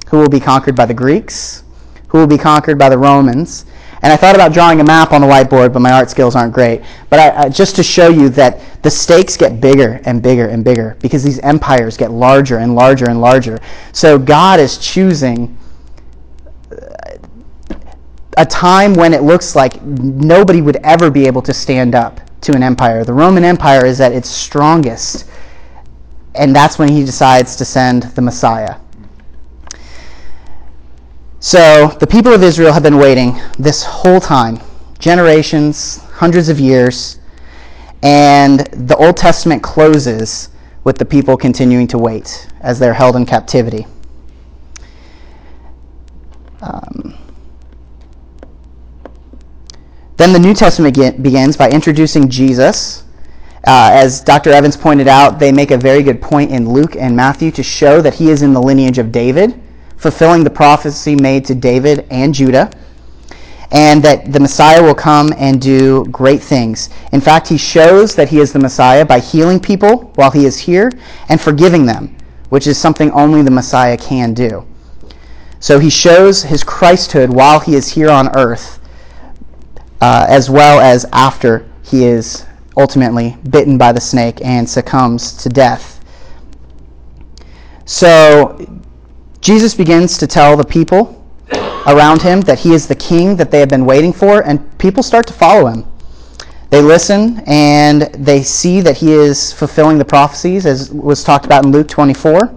who 0.09 0.19
will 0.19 0.29
be 0.29 0.41
conquered 0.41 0.75
by 0.75 0.87
the 0.87 0.95
Greeks, 0.95 1.63
who 2.09 2.19
will 2.19 2.27
be 2.27 2.37
conquered 2.37 2.77
by 2.77 2.89
the 2.89 2.99
Romans. 2.99 3.65
And 4.03 4.13
I 4.13 4.17
thought 4.17 4.35
about 4.35 4.53
drawing 4.53 4.81
a 4.81 4.85
map 4.85 5.13
on 5.13 5.21
the 5.21 5.27
whiteboard, 5.29 5.73
but 5.73 5.79
my 5.79 5.93
art 5.93 6.11
skills 6.11 6.35
aren't 6.35 6.53
great. 6.53 6.83
But 7.11 7.21
I, 7.21 7.49
just 7.49 7.77
to 7.77 7.85
show 7.85 8.09
you 8.09 8.29
that 8.31 8.61
the 8.83 8.91
stakes 8.91 9.37
get 9.37 9.61
bigger 9.61 10.01
and 10.05 10.21
bigger 10.21 10.49
and 10.49 10.65
bigger 10.65 10.97
because 11.01 11.23
these 11.23 11.39
empires 11.39 11.97
get 11.97 12.11
larger 12.11 12.59
and 12.59 12.75
larger 12.75 13.09
and 13.09 13.21
larger. 13.21 13.61
So 13.93 14.19
God 14.19 14.59
is 14.59 14.79
choosing 14.79 15.57
uh, 16.73 17.19
a 18.37 18.45
time 18.45 18.95
when 18.95 19.15
it 19.15 19.23
looks 19.23 19.55
like 19.55 19.81
nobody 19.83 20.61
would 20.61 20.77
ever 20.77 21.09
be 21.09 21.25
able 21.29 21.43
to 21.43 21.55
stand 21.55 21.95
up 21.95 22.21
to 22.41 22.53
an 22.57 22.65
empire. 22.65 23.05
The 23.05 23.15
Roman 23.15 23.45
Empire 23.45 23.87
is 23.87 24.01
at 24.01 24.11
its 24.11 24.29
strongest 24.29 25.27
and 26.35 26.55
that's 26.55 26.79
when 26.79 26.89
he 26.89 27.05
decides 27.05 27.57
to 27.57 27.65
send 27.65 28.05
the 28.15 28.23
Messiah. 28.23 28.77
So 31.41 31.89
the 32.01 32.07
people 32.07 32.33
of 32.33 32.43
Israel 32.43 32.73
have 32.73 32.83
been 32.83 32.97
waiting 32.97 33.39
this 33.59 33.85
whole 33.85 34.21
time 34.21 34.61
generations, 34.99 35.99
hundreds 36.05 36.49
of 36.49 36.59
years, 36.59 37.21
and 38.03 38.61
the 38.61 38.97
Old 38.97 39.17
Testament 39.17 39.63
closes 39.63 40.49
with 40.85 40.97
the 40.99 41.05
people 41.05 41.37
continuing 41.37 41.87
to 41.89 41.99
wait 41.99 42.49
as 42.61 42.79
they're 42.79 42.95
held 42.95 43.17
in 43.17 43.27
captivity. 43.27 43.87
Um, 46.63 47.15
then 50.17 50.33
the 50.33 50.39
New 50.39 50.55
Testament 50.55 50.97
begins 51.23 51.57
by 51.57 51.71
introducing 51.71 52.29
Jesus 52.29 53.04
uh, 53.67 53.91
as 53.93 54.21
Dr. 54.21 54.51
Evans 54.51 54.77
pointed 54.77 55.09
out, 55.09 55.39
they 55.39 55.51
make 55.51 55.71
a 55.71 55.79
very 55.79 56.03
good 56.03 56.21
point 56.21 56.51
in 56.51 56.69
Luke 56.69 56.97
and 56.97 57.17
Matthew 57.17 57.51
to 57.53 57.63
show 57.63 58.03
that 58.03 58.15
he 58.15 58.31
is 58.31 58.43
in 58.43 58.53
the 58.53 58.61
lineage 58.61 58.99
of 58.99 59.11
David, 59.11 59.59
fulfilling 59.97 60.45
the 60.45 60.51
prophecy 60.51 61.17
made 61.17 61.47
to 61.47 61.55
David 61.55 62.07
and 62.11 62.35
Judah, 62.35 62.71
and 63.71 64.03
that 64.03 64.31
the 64.33 64.39
Messiah 64.39 64.83
will 64.83 64.95
come 64.95 65.33
and 65.39 65.63
do 65.63 66.05
great 66.07 66.43
things. 66.43 66.91
In 67.13 67.23
fact, 67.23 67.49
he 67.49 67.57
shows 67.57 68.15
that 68.17 68.29
he 68.29 68.39
is 68.39 68.53
the 68.53 68.59
Messiah 68.59 69.05
by 69.05 69.19
healing 69.19 69.59
people 69.59 70.13
while 70.17 70.31
he 70.31 70.45
is 70.45 70.59
here 70.59 70.93
and 71.31 71.41
forgiving 71.41 71.87
them, 71.87 72.15
which 72.51 72.67
is 72.67 72.77
something 72.77 73.11
only 73.13 73.41
the 73.41 73.51
Messiah 73.51 73.97
can 73.97 74.35
do. 74.35 74.67
So 75.59 75.79
he 75.79 75.89
shows 75.89 76.43
his 76.43 76.63
Christhood 76.63 77.31
while 77.31 77.61
he 77.61 77.75
is 77.75 77.89
here 77.89 78.11
on 78.11 78.37
earth, 78.37 78.79
uh, 80.03 80.27
as 80.29 80.51
well 80.51 80.81
as 80.81 81.07
after 81.13 81.67
he 81.83 82.05
is 82.05 82.45
ultimately 82.77 83.37
bitten 83.51 83.79
by 83.79 83.93
the 83.93 84.01
snake 84.01 84.41
and 84.45 84.69
succumbs 84.69 85.35
to 85.43 85.49
death. 85.49 86.01
So 87.85 88.83
Jesus 89.41 89.75
begins 89.75 90.17
to 90.19 90.27
tell 90.27 90.57
the 90.57 90.65
people 90.65 91.23
around 91.87 92.23
him 92.23 92.41
that 92.43 92.59
he 92.59 92.73
is 92.73 92.87
the 92.87 92.95
king 92.95 93.37
that 93.37 93.51
they 93.51 93.61
have 93.61 93.69
been 93.69 93.85
waiting 93.85 94.13
for, 94.13 94.41
and 94.41 94.79
people 94.79 95.03
start 95.03 95.27
to 95.27 95.33
follow 95.33 95.67
him. 95.67 95.85
They 96.71 96.81
listen 96.81 97.41
and 97.47 98.03
they 98.15 98.43
see 98.43 98.81
that 98.81 98.97
he 98.97 99.13
is 99.13 99.53
fulfilling 99.53 99.99
the 99.99 100.05
prophecies, 100.05 100.67
as 100.67 100.91
was 100.91 101.23
talked 101.23 101.45
about 101.45 101.65
in 101.65 101.73
Luke 101.73 101.89
24, 101.89 102.53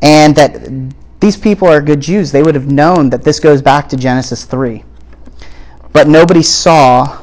and 0.00 0.34
that 0.36 0.94
these 1.20 1.36
people 1.36 1.68
are 1.68 1.82
good 1.82 2.00
Jews. 2.00 2.32
They 2.32 2.42
would 2.42 2.54
have 2.54 2.70
known 2.70 3.10
that 3.10 3.22
this 3.22 3.38
goes 3.40 3.60
back 3.60 3.88
to 3.90 3.96
Genesis 3.96 4.44
3. 4.44 4.84
But 5.92 6.08
nobody 6.08 6.42
saw 6.42 7.20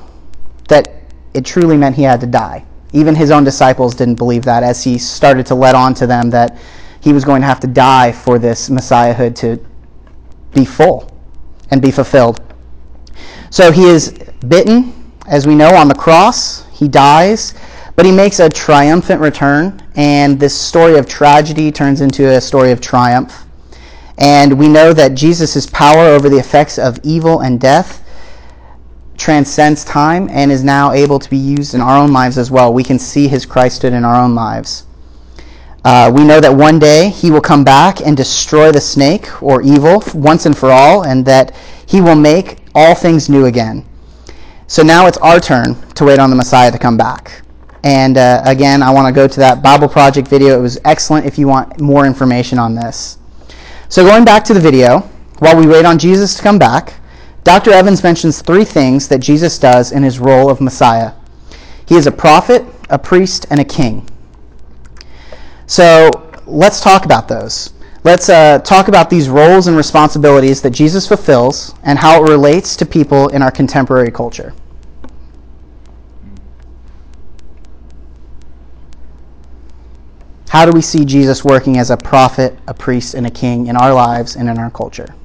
that 0.67 0.96
it 1.38 1.46
truly 1.46 1.77
meant 1.77 1.96
he 1.96 2.03
had 2.03 2.20
to 2.22 2.27
die. 2.27 2.65
Even 2.94 3.13
his 3.13 3.29
own 3.29 3.44
disciples 3.44 3.94
didn't 3.94 4.15
believe 4.15 4.44
that 4.46 4.63
as 4.63 4.84
he 4.84 4.98
started 4.98 5.46
to 5.46 5.56
let 5.56 5.75
on 5.75 5.94
to 5.94 6.08
them 6.08 6.29
that 6.32 6.58
he 7.00 7.13
was 7.13 7.24
going 7.24 7.41
to 7.41 7.48
have 7.48 7.60
to 7.60 7.67
die 7.67 8.12
for 8.12 8.39
this 8.39 8.70
messiahhood 8.70 9.36
to 9.36 9.63
be 10.53 10.65
full 10.65 11.12
and 11.70 11.82
be 11.82 11.91
fulfilled. 11.91 12.41
So 13.51 13.72
he 13.72 13.84
is 13.84 14.17
bitten 14.48 15.08
as 15.27 15.46
we 15.46 15.56
know, 15.56 15.75
on 15.75 15.89
the 15.89 15.96
cross, 15.96 16.65
he 16.72 16.88
dies, 16.88 17.53
but 17.98 18.06
he 18.06 18.12
makes 18.13 18.39
a 18.39 18.50
triumphant 18.50 19.20
return, 19.20 19.82
and 19.96 20.39
this 20.39 20.60
story 20.60 20.98
of 20.98 21.06
tragedy 21.06 21.70
turns 21.70 22.00
into 22.00 22.29
a 22.29 22.39
story 22.39 22.72
of 22.72 22.79
triumph. 22.79 23.46
And 24.17 24.58
we 24.58 24.70
know 24.70 24.94
that 24.94 25.15
Jesus' 25.15 25.67
power 25.67 26.06
over 26.06 26.29
the 26.29 26.38
effects 26.38 26.79
of 26.79 26.98
evil 27.03 27.41
and 27.41 27.60
death 27.60 28.06
transcends 29.17 29.83
time 29.83 30.29
and 30.31 30.51
is 30.51 30.63
now 30.63 30.91
able 30.91 31.19
to 31.19 31.29
be 31.29 31.38
used 31.38 31.74
in 31.74 31.81
our 31.81 31.97
own 31.97 32.13
lives 32.13 32.38
as 32.38 32.51
well. 32.51 32.74
We 32.74 32.83
can 32.83 33.00
see 33.00 33.27
his 33.27 33.45
Christhood 33.45 33.91
in 33.91 34.05
our 34.05 34.15
own 34.15 34.36
lives. 34.36 34.86
Uh, 35.83 36.12
we 36.13 36.24
know 36.24 36.39
that 36.39 36.53
one 36.53 36.79
day 36.79 37.09
he 37.09 37.31
will 37.31 37.41
come 37.41 37.63
back 37.63 38.01
and 38.01 38.15
destroy 38.15 38.71
the 38.71 38.81
snake 38.81 39.41
or 39.41 39.62
evil 39.62 40.03
once 40.13 40.45
and 40.45 40.57
for 40.57 40.71
all, 40.71 41.05
and 41.05 41.25
that 41.25 41.55
he 41.86 42.01
will 42.01 42.15
make 42.15 42.57
all 42.75 42.93
things 42.93 43.29
new 43.29 43.45
again. 43.45 43.86
So 44.67 44.83
now 44.83 45.07
it's 45.07 45.17
our 45.19 45.39
turn 45.39 45.75
to 45.93 46.03
wait 46.03 46.19
on 46.19 46.29
the 46.29 46.36
Messiah 46.36 46.71
to 46.71 46.77
come 46.77 46.97
back. 46.97 47.41
And 47.83 48.17
uh, 48.17 48.41
again, 48.43 48.83
I 48.83 48.91
want 48.91 49.07
to 49.07 49.13
go 49.13 49.29
to 49.29 49.39
that 49.39 49.63
Bible 49.63 49.88
Project 49.88 50.27
video. 50.27 50.59
It 50.59 50.62
was 50.62 50.77
excellent 50.83 51.25
if 51.25 51.38
you 51.38 51.47
want 51.47 51.79
more 51.79 52.05
information 52.05 52.59
on 52.59 52.75
this. 52.75 53.17
So, 53.88 54.03
going 54.03 54.25
back 54.25 54.43
to 54.45 54.53
the 54.53 54.59
video, 54.59 55.00
while 55.39 55.55
we 55.55 55.67
wait 55.67 55.86
on 55.86 55.97
Jesus 55.97 56.36
to 56.36 56.43
come 56.43 56.59
back, 56.59 56.95
Dr. 57.47 57.71
Evans 57.71 58.03
mentions 58.03 58.41
three 58.41 58.65
things 58.65 59.07
that 59.07 59.19
Jesus 59.19 59.57
does 59.57 59.93
in 59.93 60.03
his 60.03 60.19
role 60.19 60.49
of 60.49 60.59
Messiah 60.59 61.13
he 61.85 61.95
is 61.95 62.05
a 62.05 62.11
prophet, 62.11 62.65
a 62.89 62.99
priest, 62.99 63.45
and 63.49 63.61
a 63.61 63.63
king. 63.63 64.05
So, 65.65 66.09
let's 66.45 66.81
talk 66.81 67.05
about 67.05 67.29
those. 67.29 67.71
Let's 68.03 68.27
uh, 68.27 68.59
talk 68.59 68.89
about 68.89 69.09
these 69.09 69.29
roles 69.29 69.67
and 69.67 69.77
responsibilities 69.77 70.61
that 70.61 70.71
Jesus 70.71 71.07
fulfills 71.07 71.73
and 71.83 71.97
how 71.97 72.21
it 72.21 72.29
relates 72.29 72.75
to 72.75 72.85
people 72.85 73.29
in 73.29 73.41
our 73.41 73.51
contemporary 73.51 74.11
culture. 74.11 74.53
How 80.49 80.65
do 80.65 80.73
we 80.73 80.81
see 80.81 81.05
Jesus 81.05 81.45
working 81.45 81.77
as 81.77 81.91
a 81.91 81.97
prophet, 81.97 82.59
a 82.67 82.73
priest, 82.73 83.13
and 83.13 83.25
a 83.25 83.31
king 83.31 83.67
in 83.67 83.77
our 83.77 83.93
lives 83.93 84.35
and 84.35 84.49
in 84.49 84.57
our 84.57 84.69
culture? 84.69 85.15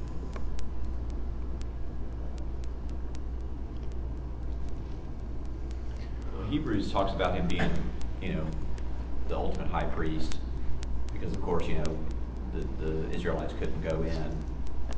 Well, 6.37 6.51
Hebrews 6.51 6.91
talks 6.91 7.13
about 7.13 7.35
him 7.35 7.47
being, 7.47 7.71
you 8.21 8.35
know, 8.35 8.47
the 9.29 9.37
ultimate 9.37 9.69
high 9.69 9.85
priest, 9.85 10.39
because 11.13 11.33
of 11.33 11.41
course, 11.43 11.67
you 11.67 11.77
know, 11.77 11.99
the, 12.53 12.85
the 12.85 13.11
Israelites 13.11 13.55
couldn't 13.59 13.81
go 13.83 14.03
in 14.03 14.37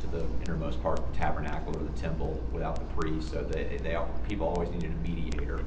to 0.00 0.06
the 0.08 0.26
innermost 0.42 0.82
part 0.82 0.98
of 0.98 1.12
the 1.12 1.18
tabernacle 1.18 1.76
or 1.76 1.82
the 1.82 1.98
temple 2.00 2.42
without 2.52 2.76
the 2.76 3.00
priest. 3.00 3.30
So 3.30 3.42
they, 3.42 3.78
they 3.82 3.98
people 4.28 4.48
always 4.48 4.70
needed 4.70 4.90
a 4.90 5.08
mediator. 5.08 5.64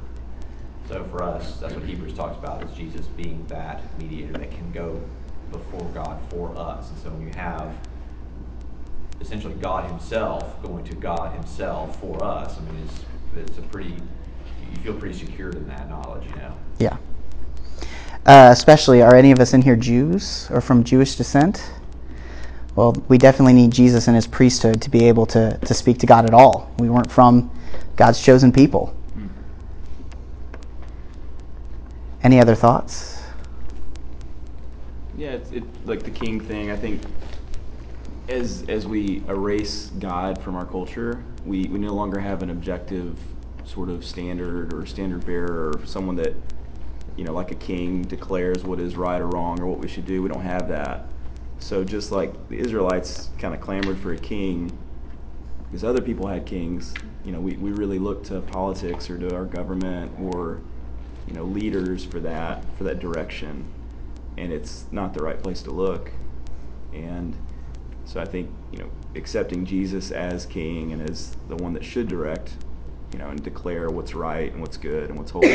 So 0.89 1.03
for 1.05 1.23
us, 1.23 1.57
that's 1.57 1.73
what 1.73 1.83
Hebrews 1.83 2.13
talks 2.13 2.37
about 2.37 2.63
is 2.63 2.75
Jesus 2.75 3.05
being 3.07 3.45
that 3.47 3.81
mediator 3.99 4.33
that 4.33 4.51
can 4.51 4.71
go 4.71 5.01
before 5.51 5.83
God 5.93 6.19
for 6.29 6.57
us. 6.57 6.89
And 6.89 6.99
so 6.99 7.09
when 7.09 7.27
you 7.27 7.33
have 7.35 7.73
essentially 9.21 9.53
God 9.55 9.89
Himself 10.07 10.61
going 10.63 10.85
to 10.85 10.95
God 10.95 11.33
Himself 11.33 11.99
for 11.99 12.23
us, 12.23 12.57
I 12.57 12.61
mean, 12.61 12.81
it's 12.85 13.49
it's 13.49 13.57
a 13.57 13.61
pretty 13.63 13.89
you 13.89 14.81
feel 14.81 14.93
pretty 14.93 15.13
secured 15.13 15.55
in 15.55 15.67
that 15.67 15.89
knowledge, 15.89 16.25
you 16.29 16.35
know. 16.37 16.57
Yeah. 16.79 16.95
Uh, 18.25 18.47
especially, 18.53 19.01
are 19.01 19.13
any 19.15 19.31
of 19.31 19.41
us 19.41 19.53
in 19.53 19.61
here 19.61 19.75
Jews 19.75 20.47
or 20.49 20.61
from 20.61 20.85
Jewish 20.85 21.15
descent? 21.15 21.69
Well, 22.77 22.93
we 23.09 23.17
definitely 23.17 23.51
need 23.51 23.71
Jesus 23.71 24.07
and 24.07 24.15
his 24.15 24.25
priesthood 24.27 24.81
to 24.83 24.89
be 24.89 25.03
able 25.09 25.25
to, 25.25 25.57
to 25.57 25.73
speak 25.73 25.97
to 25.99 26.05
God 26.05 26.23
at 26.23 26.33
all. 26.33 26.71
We 26.79 26.89
weren't 26.89 27.11
from 27.11 27.51
God's 27.97 28.23
chosen 28.23 28.53
people. 28.53 28.95
Any 32.23 32.39
other 32.39 32.55
thoughts? 32.55 33.23
Yeah, 35.17 35.31
it's 35.31 35.51
it, 35.51 35.65
like 35.85 36.03
the 36.03 36.11
king 36.11 36.39
thing. 36.39 36.71
I 36.71 36.77
think 36.77 37.01
as 38.29 38.63
as 38.67 38.85
we 38.85 39.23
erase 39.27 39.91
God 39.99 40.41
from 40.41 40.55
our 40.55 40.65
culture, 40.65 41.23
we, 41.45 41.65
we 41.65 41.79
no 41.79 41.93
longer 41.93 42.19
have 42.19 42.43
an 42.43 42.49
objective 42.49 43.17
sort 43.63 43.89
of 43.89 44.05
standard 44.05 44.73
or 44.73 44.85
standard 44.85 45.25
bearer 45.25 45.73
or 45.75 45.85
someone 45.85 46.15
that 46.17 46.33
you 47.15 47.23
know 47.23 47.33
like 47.33 47.51
a 47.51 47.55
king 47.55 48.03
declares 48.03 48.63
what 48.63 48.79
is 48.79 48.95
right 48.95 49.21
or 49.21 49.27
wrong 49.27 49.59
or 49.61 49.67
what 49.67 49.79
we 49.79 49.87
should 49.87 50.05
do. 50.05 50.21
We 50.21 50.29
don't 50.29 50.41
have 50.41 50.67
that. 50.69 51.07
So 51.59 51.83
just 51.83 52.11
like 52.11 52.49
the 52.49 52.57
Israelites 52.57 53.29
kind 53.39 53.53
of 53.53 53.61
clamored 53.61 53.99
for 53.99 54.13
a 54.13 54.17
king 54.17 54.77
because 55.67 55.83
other 55.83 56.01
people 56.01 56.27
had 56.27 56.45
kings, 56.45 56.93
you 57.25 57.31
know, 57.31 57.41
we, 57.41 57.53
we 57.57 57.71
really 57.71 57.99
look 57.99 58.23
to 58.25 58.39
politics 58.41 59.09
or 59.09 59.17
to 59.17 59.35
our 59.35 59.43
government 59.43 60.11
or, 60.17 60.61
you 61.27 61.33
know, 61.33 61.43
leaders 61.43 62.05
for 62.05 62.21
that, 62.21 62.63
for 62.77 62.85
that 62.85 62.99
direction. 62.99 63.65
And 64.37 64.53
it's 64.53 64.85
not 64.91 65.13
the 65.13 65.21
right 65.21 65.41
place 65.41 65.61
to 65.63 65.71
look. 65.71 66.11
And 66.93 67.35
so 68.07 68.19
I 68.19 68.25
think, 68.25 68.49
you 68.71 68.79
know, 68.79 68.89
accepting 69.15 69.65
Jesus 69.65 70.11
as 70.11 70.45
king 70.45 70.93
and 70.93 71.07
as 71.07 71.35
the 71.49 71.57
one 71.57 71.73
that 71.73 71.83
should 71.83 72.07
direct, 72.07 72.53
you 73.13 73.19
know, 73.19 73.27
and 73.27 73.43
declare 73.43 73.89
what's 73.89 74.15
right 74.15 74.51
and 74.51 74.61
what's 74.61 74.77
good 74.77 75.09
and 75.09 75.19
what's 75.19 75.29
holy 75.29 75.49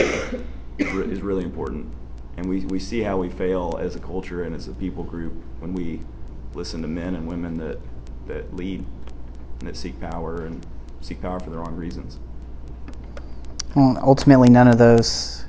is, 0.78 1.22
really 1.22 1.42
important 1.42 1.92
and 2.36 2.46
we, 2.46 2.60
we 2.66 2.78
see 2.78 3.00
how 3.00 3.18
we 3.18 3.28
fail 3.28 3.78
as 3.80 3.96
a 3.96 4.00
culture 4.00 4.44
and 4.44 4.54
as 4.54 4.68
a 4.68 4.72
people 4.72 5.04
group 5.04 5.32
when 5.60 5.74
we 5.74 6.00
listen 6.54 6.82
to 6.82 6.88
men 6.88 7.14
and 7.14 7.26
women 7.26 7.56
that, 7.58 7.78
that 8.26 8.54
lead 8.54 8.84
and 9.60 9.68
that 9.68 9.76
seek 9.76 9.98
power 10.00 10.46
and 10.46 10.64
seek 11.00 11.20
power 11.20 11.40
for 11.40 11.50
the 11.50 11.56
wrong 11.56 11.76
reasons. 11.76 12.18
Well, 13.74 13.98
ultimately, 14.02 14.50
none 14.50 14.68
of 14.68 14.78
those 14.78 15.44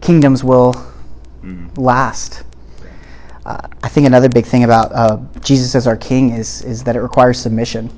kingdoms 0.00 0.42
will 0.42 0.74
mm-hmm. 1.42 1.68
last. 1.80 2.44
Uh, 3.48 3.66
I 3.82 3.88
think 3.88 4.06
another 4.06 4.28
big 4.28 4.44
thing 4.44 4.64
about 4.64 4.92
uh, 4.92 5.16
Jesus 5.42 5.74
as 5.74 5.86
our 5.86 5.96
king 5.96 6.34
is, 6.34 6.60
is 6.64 6.84
that 6.84 6.96
it 6.96 7.00
requires 7.00 7.40
submission. 7.40 7.90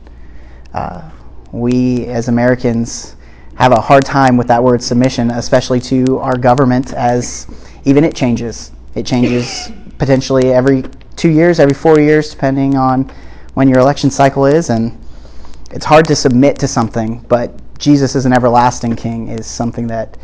Uh, 0.73 1.11
we, 1.51 2.07
as 2.07 2.29
Americans, 2.29 3.17
have 3.57 3.73
a 3.73 3.81
hard 3.81 4.05
time 4.05 4.37
with 4.37 4.47
that 4.47 4.63
word 4.63 4.81
submission, 4.81 5.33
especially 5.33 5.81
to 5.81 6.19
our 6.19 6.39
government 6.39 6.93
as 6.93 7.49
even 7.85 8.05
it 8.05 8.15
changes. 8.15 8.71
It 8.95 9.05
changes 9.05 9.73
potentially 9.99 10.53
every 10.53 10.85
two 11.17 11.31
years, 11.31 11.59
every 11.59 11.75
four 11.75 11.99
years, 11.99 12.31
depending 12.31 12.77
on 12.77 13.11
when 13.55 13.69
your 13.69 13.81
election 13.81 14.09
cycle 14.09 14.47
is. 14.47 14.71
And 14.71 14.97
it's 15.73 15.85
hard 15.85 16.07
to 16.07 16.15
submit 16.15 16.61
to 16.61 16.69
something, 16.69 17.27
but 17.29 17.53
Jesus 17.77 18.15
as 18.15 18.25
an 18.25 18.33
everlasting 18.33 18.95
king 18.95 19.27
is 19.27 19.49
something 19.49 19.89
that 19.89 20.17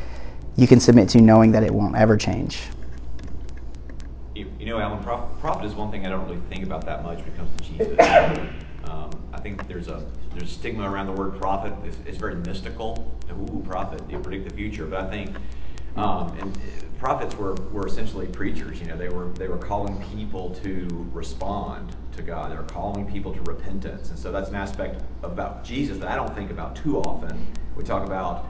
you 0.54 0.68
can 0.68 0.78
submit 0.78 1.08
to 1.08 1.20
knowing 1.20 1.50
that 1.50 1.64
it 1.64 1.74
won't 1.74 1.96
ever 1.96 2.16
change. 2.16 2.68
You, 4.66 4.72
know, 4.72 4.80
Allen, 4.80 5.00
prophet 5.04 5.64
is 5.64 5.76
one 5.76 5.92
thing 5.92 6.06
I 6.06 6.08
don't 6.08 6.26
really 6.26 6.40
think 6.48 6.64
about 6.64 6.84
that 6.86 7.04
much 7.04 7.18
when 7.18 7.28
it 7.28 7.36
comes 7.36 7.56
to 7.56 7.62
Jesus. 7.62 8.50
Um, 8.86 9.10
I 9.32 9.40
think 9.40 9.66
there's 9.66 9.88
a 9.88 10.06
there's 10.32 10.52
stigma 10.52 10.88
around 10.88 11.06
the 11.06 11.12
word 11.12 11.40
prophet. 11.40 11.72
It's, 11.84 11.96
it's 12.06 12.18
very 12.18 12.36
mystical. 12.36 13.12
Ooh, 13.32 13.60
prophet, 13.66 14.00
you 14.08 14.20
predict 14.20 14.48
the 14.48 14.54
future. 14.54 14.86
But 14.86 15.00
I 15.00 15.10
think 15.10 15.36
um, 15.96 16.28
and 16.38 16.56
prophets 17.00 17.34
were, 17.34 17.54
were 17.72 17.88
essentially 17.88 18.28
preachers. 18.28 18.78
You 18.78 18.86
know, 18.86 18.96
they 18.96 19.08
were 19.08 19.30
they 19.30 19.48
were 19.48 19.58
calling 19.58 20.00
people 20.14 20.54
to 20.62 21.08
respond 21.12 21.96
to 22.14 22.22
God. 22.22 22.52
They 22.52 22.56
were 22.56 22.62
calling 22.62 23.10
people 23.10 23.34
to 23.34 23.40
repentance. 23.42 24.10
And 24.10 24.18
so 24.18 24.30
that's 24.30 24.50
an 24.50 24.54
aspect 24.54 25.02
about 25.24 25.64
Jesus 25.64 25.98
that 25.98 26.08
I 26.08 26.14
don't 26.14 26.32
think 26.32 26.52
about 26.52 26.76
too 26.76 27.00
often. 27.00 27.44
We 27.74 27.82
talk 27.82 28.06
about 28.06 28.46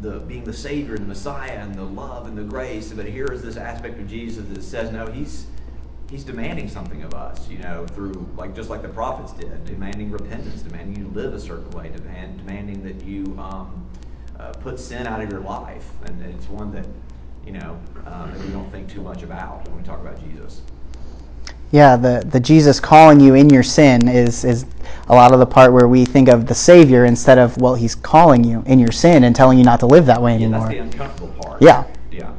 the 0.00 0.20
being 0.20 0.44
the 0.44 0.52
Savior 0.52 0.94
and 0.94 1.04
the 1.04 1.08
Messiah 1.08 1.58
and 1.58 1.74
the 1.74 1.82
love 1.82 2.26
and 2.26 2.36
the 2.36 2.42
grace, 2.42 2.92
but 2.92 3.06
here 3.06 3.26
is 3.26 3.42
this 3.42 3.56
aspect 3.56 3.98
of 3.98 4.08
Jesus 4.08 4.46
that 4.48 4.62
says, 4.62 4.92
no, 4.92 5.06
he's 5.06 5.46
he's 6.10 6.24
demanding 6.24 6.68
something 6.68 7.02
of 7.02 7.14
us, 7.14 7.48
you 7.48 7.58
know, 7.58 7.86
through 7.86 8.28
like 8.36 8.54
just 8.54 8.70
like 8.70 8.82
the 8.82 8.88
prophets 8.88 9.32
did, 9.32 9.64
demanding 9.64 10.10
repentance, 10.10 10.62
demanding 10.62 10.96
you 11.02 11.10
live 11.14 11.34
a 11.34 11.40
certain 11.40 11.70
way, 11.70 11.88
demand, 11.88 12.38
demanding 12.38 12.82
that 12.84 13.02
you 13.04 13.36
um, 13.38 13.86
uh, 14.38 14.52
put 14.52 14.78
sin 14.78 15.06
out 15.06 15.20
of 15.20 15.30
your 15.30 15.40
life, 15.40 15.88
and 16.04 16.22
it's 16.22 16.48
one 16.48 16.70
that 16.72 16.86
you 17.44 17.52
know 17.52 17.78
um, 18.06 18.32
we 18.44 18.52
don't 18.52 18.70
think 18.70 18.88
too 18.88 19.02
much 19.02 19.22
about 19.22 19.66
when 19.68 19.78
we 19.78 19.82
talk 19.82 20.00
about 20.00 20.20
Jesus. 20.22 20.62
Yeah, 21.72 21.96
the, 21.96 22.24
the 22.30 22.40
Jesus 22.40 22.80
calling 22.80 23.20
you 23.20 23.34
in 23.34 23.50
your 23.50 23.62
sin 23.62 24.08
is, 24.08 24.44
is 24.44 24.66
a 25.08 25.14
lot 25.14 25.32
of 25.32 25.40
the 25.40 25.46
part 25.46 25.72
where 25.72 25.88
we 25.88 26.04
think 26.04 26.28
of 26.28 26.46
the 26.46 26.54
Savior 26.54 27.04
instead 27.04 27.38
of, 27.38 27.56
well, 27.58 27.74
He's 27.74 27.94
calling 27.94 28.44
you 28.44 28.62
in 28.66 28.78
your 28.78 28.92
sin 28.92 29.24
and 29.24 29.34
telling 29.34 29.58
you 29.58 29.64
not 29.64 29.80
to 29.80 29.86
live 29.86 30.06
that 30.06 30.22
way 30.22 30.32
Yeah, 30.32 30.36
anymore. 30.36 30.60
that's 30.60 30.70
the 30.70 30.78
uncomfortable 30.78 31.28
part. 31.42 31.62
Yeah. 31.62 31.84
Yeah. 32.10 32.32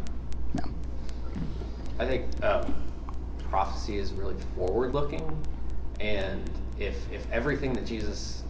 I 1.99 2.05
think 2.05 2.25
um, 2.43 2.73
prophecy 3.49 3.97
is 3.97 4.13
really 4.13 4.35
forward 4.55 4.93
looking, 4.93 5.23
and 5.99 6.49
if 6.79 7.11
if 7.11 7.29
everything 7.31 7.73
that 7.73 7.85
Jesus 7.85 8.43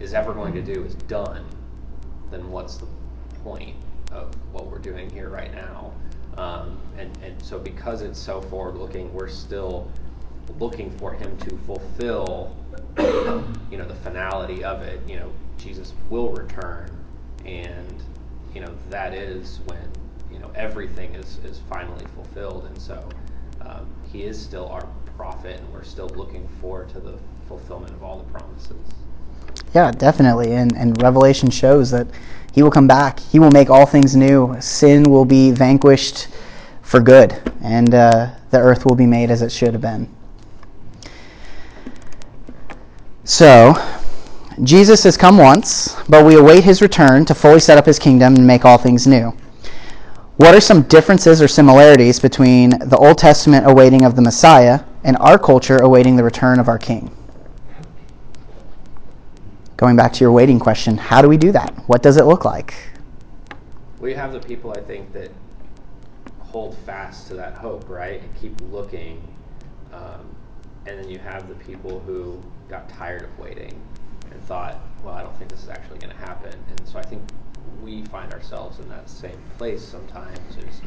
is 0.00 0.12
ever 0.14 0.34
going 0.34 0.52
to 0.54 0.62
do 0.62 0.84
is 0.84 0.94
done, 0.94 1.44
then 2.30 2.50
what's 2.50 2.76
the 2.76 2.86
point 3.42 3.76
of 4.10 4.34
what 4.52 4.66
we're 4.66 4.78
doing 4.78 5.08
here 5.10 5.30
right 5.30 5.54
now? 5.54 5.92
Um, 6.36 6.78
and 6.98 7.10
and 7.22 7.42
so 7.42 7.58
because 7.58 8.02
it's 8.02 8.18
so 8.18 8.42
forward 8.42 8.76
looking, 8.76 9.12
we're 9.14 9.28
still 9.28 9.90
looking 10.58 10.90
for 10.98 11.12
him 11.12 11.36
to 11.38 11.56
fulfill, 11.58 12.56
you 13.70 13.78
know, 13.78 13.86
the 13.86 13.96
finality 14.02 14.64
of 14.64 14.82
it. 14.82 15.00
You 15.06 15.16
know, 15.16 15.32
Jesus 15.58 15.94
will 16.10 16.30
return, 16.30 16.90
and 17.44 18.02
you 18.54 18.60
know 18.60 18.74
that 18.90 19.14
is 19.14 19.60
when 19.66 19.82
you 20.30 20.38
know 20.38 20.50
everything 20.54 21.14
is 21.14 21.38
is 21.44 21.60
finally 21.68 22.04
fulfilled, 22.14 22.66
and 22.66 22.80
so 22.80 23.08
um, 23.60 23.86
he 24.12 24.22
is 24.22 24.40
still 24.40 24.68
our 24.68 24.86
prophet, 25.16 25.60
and 25.60 25.72
we're 25.72 25.84
still 25.84 26.08
looking 26.08 26.48
forward 26.60 26.88
to 26.90 27.00
the 27.00 27.14
fulfillment 27.46 27.92
of 27.92 28.02
all 28.02 28.18
the 28.18 28.30
promises. 28.32 28.76
Yeah, 29.74 29.90
definitely. 29.90 30.52
And, 30.52 30.76
and 30.76 31.00
Revelation 31.00 31.50
shows 31.50 31.90
that 31.90 32.06
he 32.52 32.62
will 32.62 32.70
come 32.70 32.86
back. 32.86 33.18
He 33.20 33.38
will 33.38 33.50
make 33.50 33.70
all 33.70 33.86
things 33.86 34.14
new. 34.14 34.54
Sin 34.60 35.04
will 35.04 35.24
be 35.24 35.50
vanquished 35.50 36.28
for 36.82 37.00
good, 37.00 37.34
and 37.62 37.94
uh, 37.94 38.30
the 38.50 38.58
earth 38.58 38.84
will 38.84 38.96
be 38.96 39.06
made 39.06 39.30
as 39.30 39.42
it 39.42 39.50
should 39.50 39.72
have 39.72 39.80
been. 39.80 40.08
So, 43.32 43.72
Jesus 44.62 45.04
has 45.04 45.16
come 45.16 45.38
once, 45.38 45.96
but 46.06 46.26
we 46.26 46.36
await 46.36 46.64
his 46.64 46.82
return 46.82 47.24
to 47.24 47.34
fully 47.34 47.60
set 47.60 47.78
up 47.78 47.86
his 47.86 47.98
kingdom 47.98 48.36
and 48.36 48.46
make 48.46 48.66
all 48.66 48.76
things 48.76 49.06
new. 49.06 49.34
What 50.36 50.54
are 50.54 50.60
some 50.60 50.82
differences 50.82 51.40
or 51.40 51.48
similarities 51.48 52.20
between 52.20 52.78
the 52.90 52.98
Old 52.98 53.16
Testament 53.16 53.66
awaiting 53.66 54.04
of 54.04 54.16
the 54.16 54.20
Messiah 54.20 54.80
and 55.04 55.16
our 55.16 55.38
culture 55.38 55.78
awaiting 55.78 56.14
the 56.14 56.22
return 56.22 56.60
of 56.60 56.68
our 56.68 56.76
King? 56.76 57.10
Going 59.78 59.96
back 59.96 60.12
to 60.12 60.20
your 60.20 60.32
waiting 60.32 60.58
question, 60.58 60.98
how 60.98 61.22
do 61.22 61.28
we 61.28 61.38
do 61.38 61.52
that? 61.52 61.72
What 61.86 62.02
does 62.02 62.18
it 62.18 62.26
look 62.26 62.44
like? 62.44 62.74
We 63.98 64.12
have 64.12 64.34
the 64.34 64.40
people 64.40 64.74
I 64.76 64.80
think 64.82 65.10
that 65.14 65.30
hold 66.38 66.76
fast 66.84 67.28
to 67.28 67.34
that 67.36 67.54
hope, 67.54 67.88
right, 67.88 68.20
and 68.20 68.36
keep 68.38 68.60
looking, 68.70 69.26
um, 69.90 70.36
and 70.84 70.98
then 70.98 71.08
you 71.08 71.18
have 71.18 71.48
the 71.48 71.54
people 71.54 71.98
who 72.00 72.38
got 72.72 72.88
tired 72.88 73.22
of 73.22 73.38
waiting 73.38 73.80
and 74.30 74.42
thought, 74.44 74.80
well, 75.04 75.14
I 75.14 75.22
don't 75.22 75.36
think 75.36 75.50
this 75.50 75.62
is 75.62 75.68
actually 75.68 75.98
going 75.98 76.10
to 76.10 76.22
happen, 76.22 76.54
and 76.70 76.88
so 76.88 76.98
I 76.98 77.02
think 77.02 77.22
we 77.82 78.02
find 78.06 78.32
ourselves 78.32 78.78
in 78.78 78.88
that 78.88 79.08
same 79.08 79.38
place 79.58 79.82
sometimes. 79.82 80.56
Is 80.56 80.80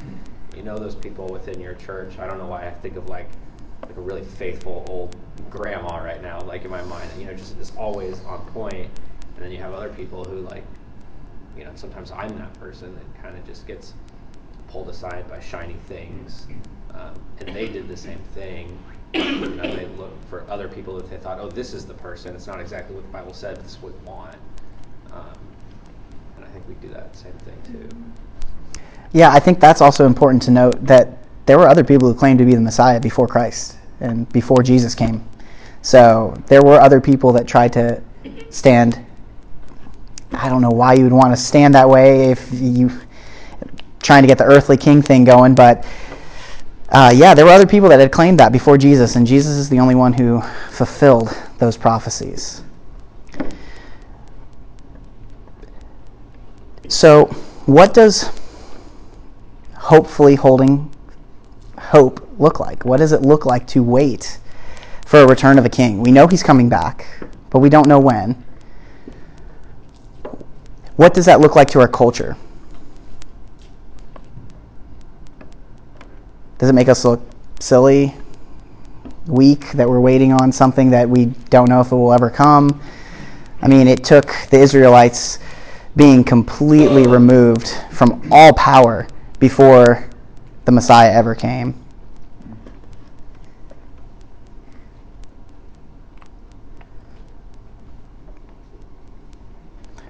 you 0.56 0.64
know 0.64 0.78
those 0.80 0.96
people 0.96 1.28
within 1.28 1.60
your 1.60 1.76
church. 1.76 2.18
I 2.18 2.26
don't 2.28 2.40
know 2.40 2.48
why 2.48 2.68
I 2.68 2.72
think 2.72 2.96
of 2.98 3.08
like 3.08 3.30
like 3.84 3.96
a 3.98 4.02
really 4.02 4.24
faithful 4.24 4.84
old 4.90 5.16
grandma 5.50 5.98
right 5.98 6.22
now, 6.22 6.42
like 6.42 6.66
in 6.66 6.72
my 6.72 6.82
mind. 6.84 7.10
You 7.20 7.26
know, 7.26 7.34
just 7.34 7.58
is 7.60 7.72
always 7.78 8.24
on 8.24 8.46
point. 8.48 8.90
And 9.36 9.44
then 9.44 9.52
you 9.52 9.58
have 9.58 9.74
other 9.74 9.90
people 9.90 10.24
who 10.24 10.40
like, 10.42 10.64
you 11.58 11.66
know, 11.66 11.72
sometimes 11.76 12.12
I'm 12.12 12.36
that 12.40 12.54
person 12.60 12.96
that 12.96 13.22
kind 13.22 13.38
of 13.38 13.46
just 13.46 13.68
gets 13.68 13.94
pulled 14.70 14.90
aside 14.90 15.30
by 15.30 15.40
shiny 15.40 15.76
things. 15.88 16.48
Um, 16.94 17.14
and 17.40 17.54
they 17.54 17.68
did 17.68 17.88
the 17.90 17.98
same 17.98 18.20
thing. 18.34 18.80
Know, 19.16 19.76
they 19.76 19.88
looked 19.98 20.30
for 20.30 20.46
other 20.50 20.68
people 20.68 20.96
that 20.98 21.10
they 21.10 21.18
thought, 21.18 21.40
oh, 21.40 21.50
this 21.50 21.74
is 21.74 21.86
the 21.86 21.94
person. 21.94 22.36
It's 22.36 22.48
not 22.48 22.60
exactly 22.60 22.96
what 22.96 23.06
the 23.06 23.12
Bible 23.12 23.34
said, 23.34 23.56
but 23.56 23.64
this 23.64 23.74
is 23.74 23.82
what 23.82 23.94
we 23.94 24.08
want. 24.08 24.36
Um, 25.14 25.38
and 26.36 26.46
I 26.46 26.48
think 26.50 26.68
we 26.68 26.74
do 26.76 26.94
that 26.94 27.16
same 27.16 27.34
thing 27.46 27.58
too. 27.64 27.90
Yeah, 29.14 29.30
I 29.30 29.40
think 29.40 29.60
that's 29.60 29.82
also 29.82 30.06
important 30.06 30.44
to 30.44 30.52
note 30.52 30.86
that 30.86 31.18
there 31.46 31.58
were 31.58 31.68
other 31.68 31.84
people 31.84 32.12
who 32.12 32.18
claimed 32.18 32.40
to 32.40 32.46
be 32.46 32.56
the 32.56 32.62
Messiah 32.62 33.00
before 33.00 33.28
Christ 33.28 33.78
and 34.02 34.28
before 34.34 34.62
Jesus 34.62 34.94
came. 34.96 35.24
So 35.82 36.36
there 36.48 36.62
were 36.62 36.82
other 36.82 37.00
people 37.00 37.32
that 37.34 37.48
tried 37.48 37.72
to 37.74 38.02
stand. 38.50 39.00
I 40.34 40.50
don't 40.50 40.62
know 40.62 40.72
why 40.72 40.96
you 40.96 41.04
would 41.04 41.14
want 41.14 41.32
to 41.32 41.38
stand 41.38 41.76
that 41.76 41.88
way 41.88 42.32
if 42.32 42.50
you 42.52 42.90
trying 44.02 44.22
to 44.24 44.28
get 44.28 44.38
the 44.38 44.44
earthly 44.44 44.78
king 44.78 45.02
thing 45.02 45.24
going, 45.24 45.56
but 45.56 45.86
uh, 46.90 47.12
yeah, 47.16 47.34
there 47.34 47.46
were 47.46 47.52
other 47.52 47.66
people 47.66 47.90
that 47.90 48.00
had 48.00 48.12
claimed 48.12 48.40
that 48.40 48.52
before 48.52 48.78
Jesus, 48.78 49.16
and 49.16 49.26
Jesus 49.26 49.58
is 49.58 49.70
the 49.70 49.80
only 49.80 49.96
one 49.96 50.14
who 50.14 50.42
fulfilled 50.70 51.36
those 51.58 51.78
prophecies. 51.78 52.62
So, 56.88 57.26
what 57.66 57.94
does 57.94 58.30
hopefully 59.74 60.36
holding 60.36 60.92
hope 61.80 62.28
look 62.40 62.60
like? 62.60 62.86
What 62.86 62.98
does 62.98 63.12
it 63.12 63.22
look 63.22 63.46
like 63.46 63.66
to 63.68 63.82
wait 63.82 64.38
for 65.06 65.22
a 65.22 65.28
return 65.28 65.58
of 65.58 65.66
a 65.66 65.70
king? 65.70 66.02
We 66.02 66.12
know 66.12 66.28
he's 66.28 66.44
coming 66.44 66.70
back, 66.70 67.08
but 67.50 67.60
we 67.60 67.70
don't 67.70 67.88
know 67.88 68.00
when. 68.00 68.44
What 70.96 71.14
does 71.16 71.26
that 71.26 71.42
look 71.42 71.56
like 71.56 71.70
to 71.70 71.80
our 71.80 71.88
culture? 71.88 72.38
Does 76.58 76.70
it 76.70 76.74
make 76.74 76.90
us 76.90 77.04
look 77.04 77.22
silly, 77.60 78.14
weak, 79.28 79.72
that 79.74 79.90
we're 79.90 80.00
waiting 80.00 80.32
on 80.32 80.52
something 80.52 80.90
that 80.92 81.10
we 81.10 81.26
don't 81.50 81.70
know 81.70 81.82
if 81.82 81.92
it 81.92 81.96
will 81.96 82.14
ever 82.14 82.30
come? 82.30 82.82
I 83.62 83.68
mean, 83.68 83.88
it 83.88 84.04
took 84.04 84.34
the 84.50 84.58
Israelites 84.58 85.40
being 85.96 86.24
completely 86.24 87.08
removed 87.08 87.68
from 87.92 88.28
all 88.32 88.54
power 88.54 89.08
before 89.40 90.10
the 90.66 90.72
Messiah 90.72 91.12
ever 91.12 91.36
came. 91.36 91.85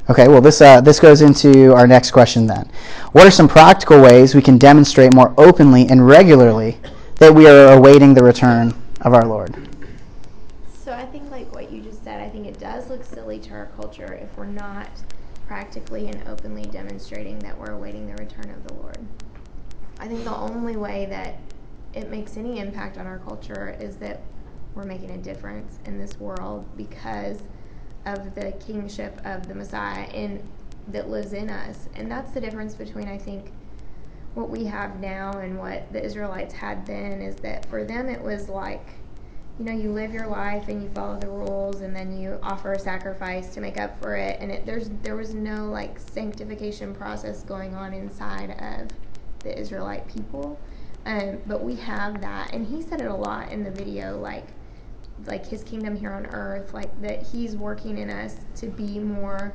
Okay, 0.07 0.27
well, 0.27 0.41
this, 0.41 0.61
uh, 0.61 0.81
this 0.81 0.99
goes 0.99 1.23
into 1.23 1.73
our 1.73 1.87
next 1.87 2.11
question 2.11 2.45
then. 2.45 2.69
What 3.13 3.25
are 3.25 3.31
some 3.31 3.47
practical 3.47 3.99
ways 3.99 4.35
we 4.35 4.41
can 4.41 4.59
demonstrate 4.59 5.15
more 5.15 5.33
openly 5.35 5.87
and 5.87 6.05
regularly 6.05 6.77
that 7.15 7.33
we 7.33 7.47
are 7.47 7.73
awaiting 7.73 8.13
the 8.13 8.23
return 8.23 8.71
of 9.01 9.15
our 9.15 9.25
Lord? 9.25 9.67
So 10.83 10.93
I 10.93 11.07
think, 11.07 11.31
like 11.31 11.51
what 11.51 11.71
you 11.71 11.81
just 11.81 12.03
said, 12.03 12.21
I 12.21 12.29
think 12.29 12.45
it 12.45 12.59
does 12.59 12.87
look 12.87 13.03
silly 13.03 13.39
to 13.39 13.53
our 13.53 13.65
culture 13.77 14.13
if 14.13 14.37
we're 14.37 14.45
not 14.45 14.89
practically 15.47 16.07
and 16.07 16.27
openly 16.27 16.65
demonstrating 16.65 17.39
that 17.39 17.57
we're 17.57 17.71
awaiting 17.71 18.05
the 18.05 18.13
return 18.23 18.51
of 18.51 18.67
the 18.67 18.75
Lord. 18.75 18.99
I 19.99 20.07
think 20.07 20.23
the 20.23 20.35
only 20.35 20.75
way 20.75 21.07
that 21.07 21.39
it 21.95 22.11
makes 22.11 22.37
any 22.37 22.59
impact 22.59 22.99
on 22.99 23.07
our 23.07 23.19
culture 23.19 23.75
is 23.79 23.95
that 23.97 24.21
we're 24.75 24.85
making 24.85 25.11
a 25.11 25.17
difference 25.17 25.79
in 25.85 25.97
this 25.97 26.19
world 26.19 26.63
because 26.77 27.39
of 28.05 28.35
the 28.35 28.51
kingship 28.65 29.19
of 29.25 29.47
the 29.47 29.55
Messiah 29.55 30.07
in 30.13 30.41
that 30.89 31.09
lives 31.09 31.33
in 31.33 31.49
us. 31.49 31.89
And 31.95 32.09
that's 32.09 32.31
the 32.31 32.41
difference 32.41 32.75
between 32.75 33.07
I 33.07 33.17
think 33.17 33.51
what 34.35 34.49
we 34.49 34.65
have 34.65 34.99
now 34.99 35.31
and 35.39 35.57
what 35.57 35.91
the 35.91 36.03
Israelites 36.03 36.53
had 36.53 36.85
then 36.85 37.21
is 37.21 37.35
that 37.37 37.65
for 37.67 37.83
them 37.83 38.07
it 38.09 38.21
was 38.21 38.49
like 38.49 38.85
you 39.57 39.63
know 39.63 39.71
you 39.71 39.89
live 39.91 40.13
your 40.13 40.27
life 40.27 40.67
and 40.67 40.83
you 40.83 40.89
follow 40.89 41.17
the 41.17 41.27
rules 41.27 41.79
and 41.79 41.95
then 41.95 42.19
you 42.19 42.37
offer 42.43 42.73
a 42.73 42.79
sacrifice 42.79 43.53
to 43.53 43.61
make 43.61 43.77
up 43.79 43.99
for 44.01 44.15
it. 44.15 44.37
And 44.41 44.51
it, 44.51 44.65
there's 44.65 44.89
there 45.01 45.15
was 45.15 45.33
no 45.33 45.67
like 45.67 45.97
sanctification 45.97 46.93
process 46.93 47.43
going 47.43 47.73
on 47.73 47.93
inside 47.93 48.51
of 48.61 48.89
the 49.39 49.57
Israelite 49.57 50.07
people. 50.07 50.59
Um, 51.05 51.37
but 51.45 51.63
we 51.63 51.75
have 51.77 52.19
that. 52.21 52.53
And 52.53 52.65
he 52.65 52.81
said 52.81 52.99
it 52.99 53.07
a 53.07 53.15
lot 53.15 53.51
in 53.51 53.63
the 53.63 53.71
video 53.71 54.19
like 54.19 54.47
like 55.25 55.45
his 55.45 55.63
kingdom 55.63 55.95
here 55.95 56.11
on 56.11 56.25
earth 56.27 56.73
like 56.73 57.01
that 57.01 57.23
he's 57.23 57.55
working 57.55 57.97
in 57.97 58.09
us 58.09 58.35
to 58.55 58.67
be 58.67 58.99
more 58.99 59.53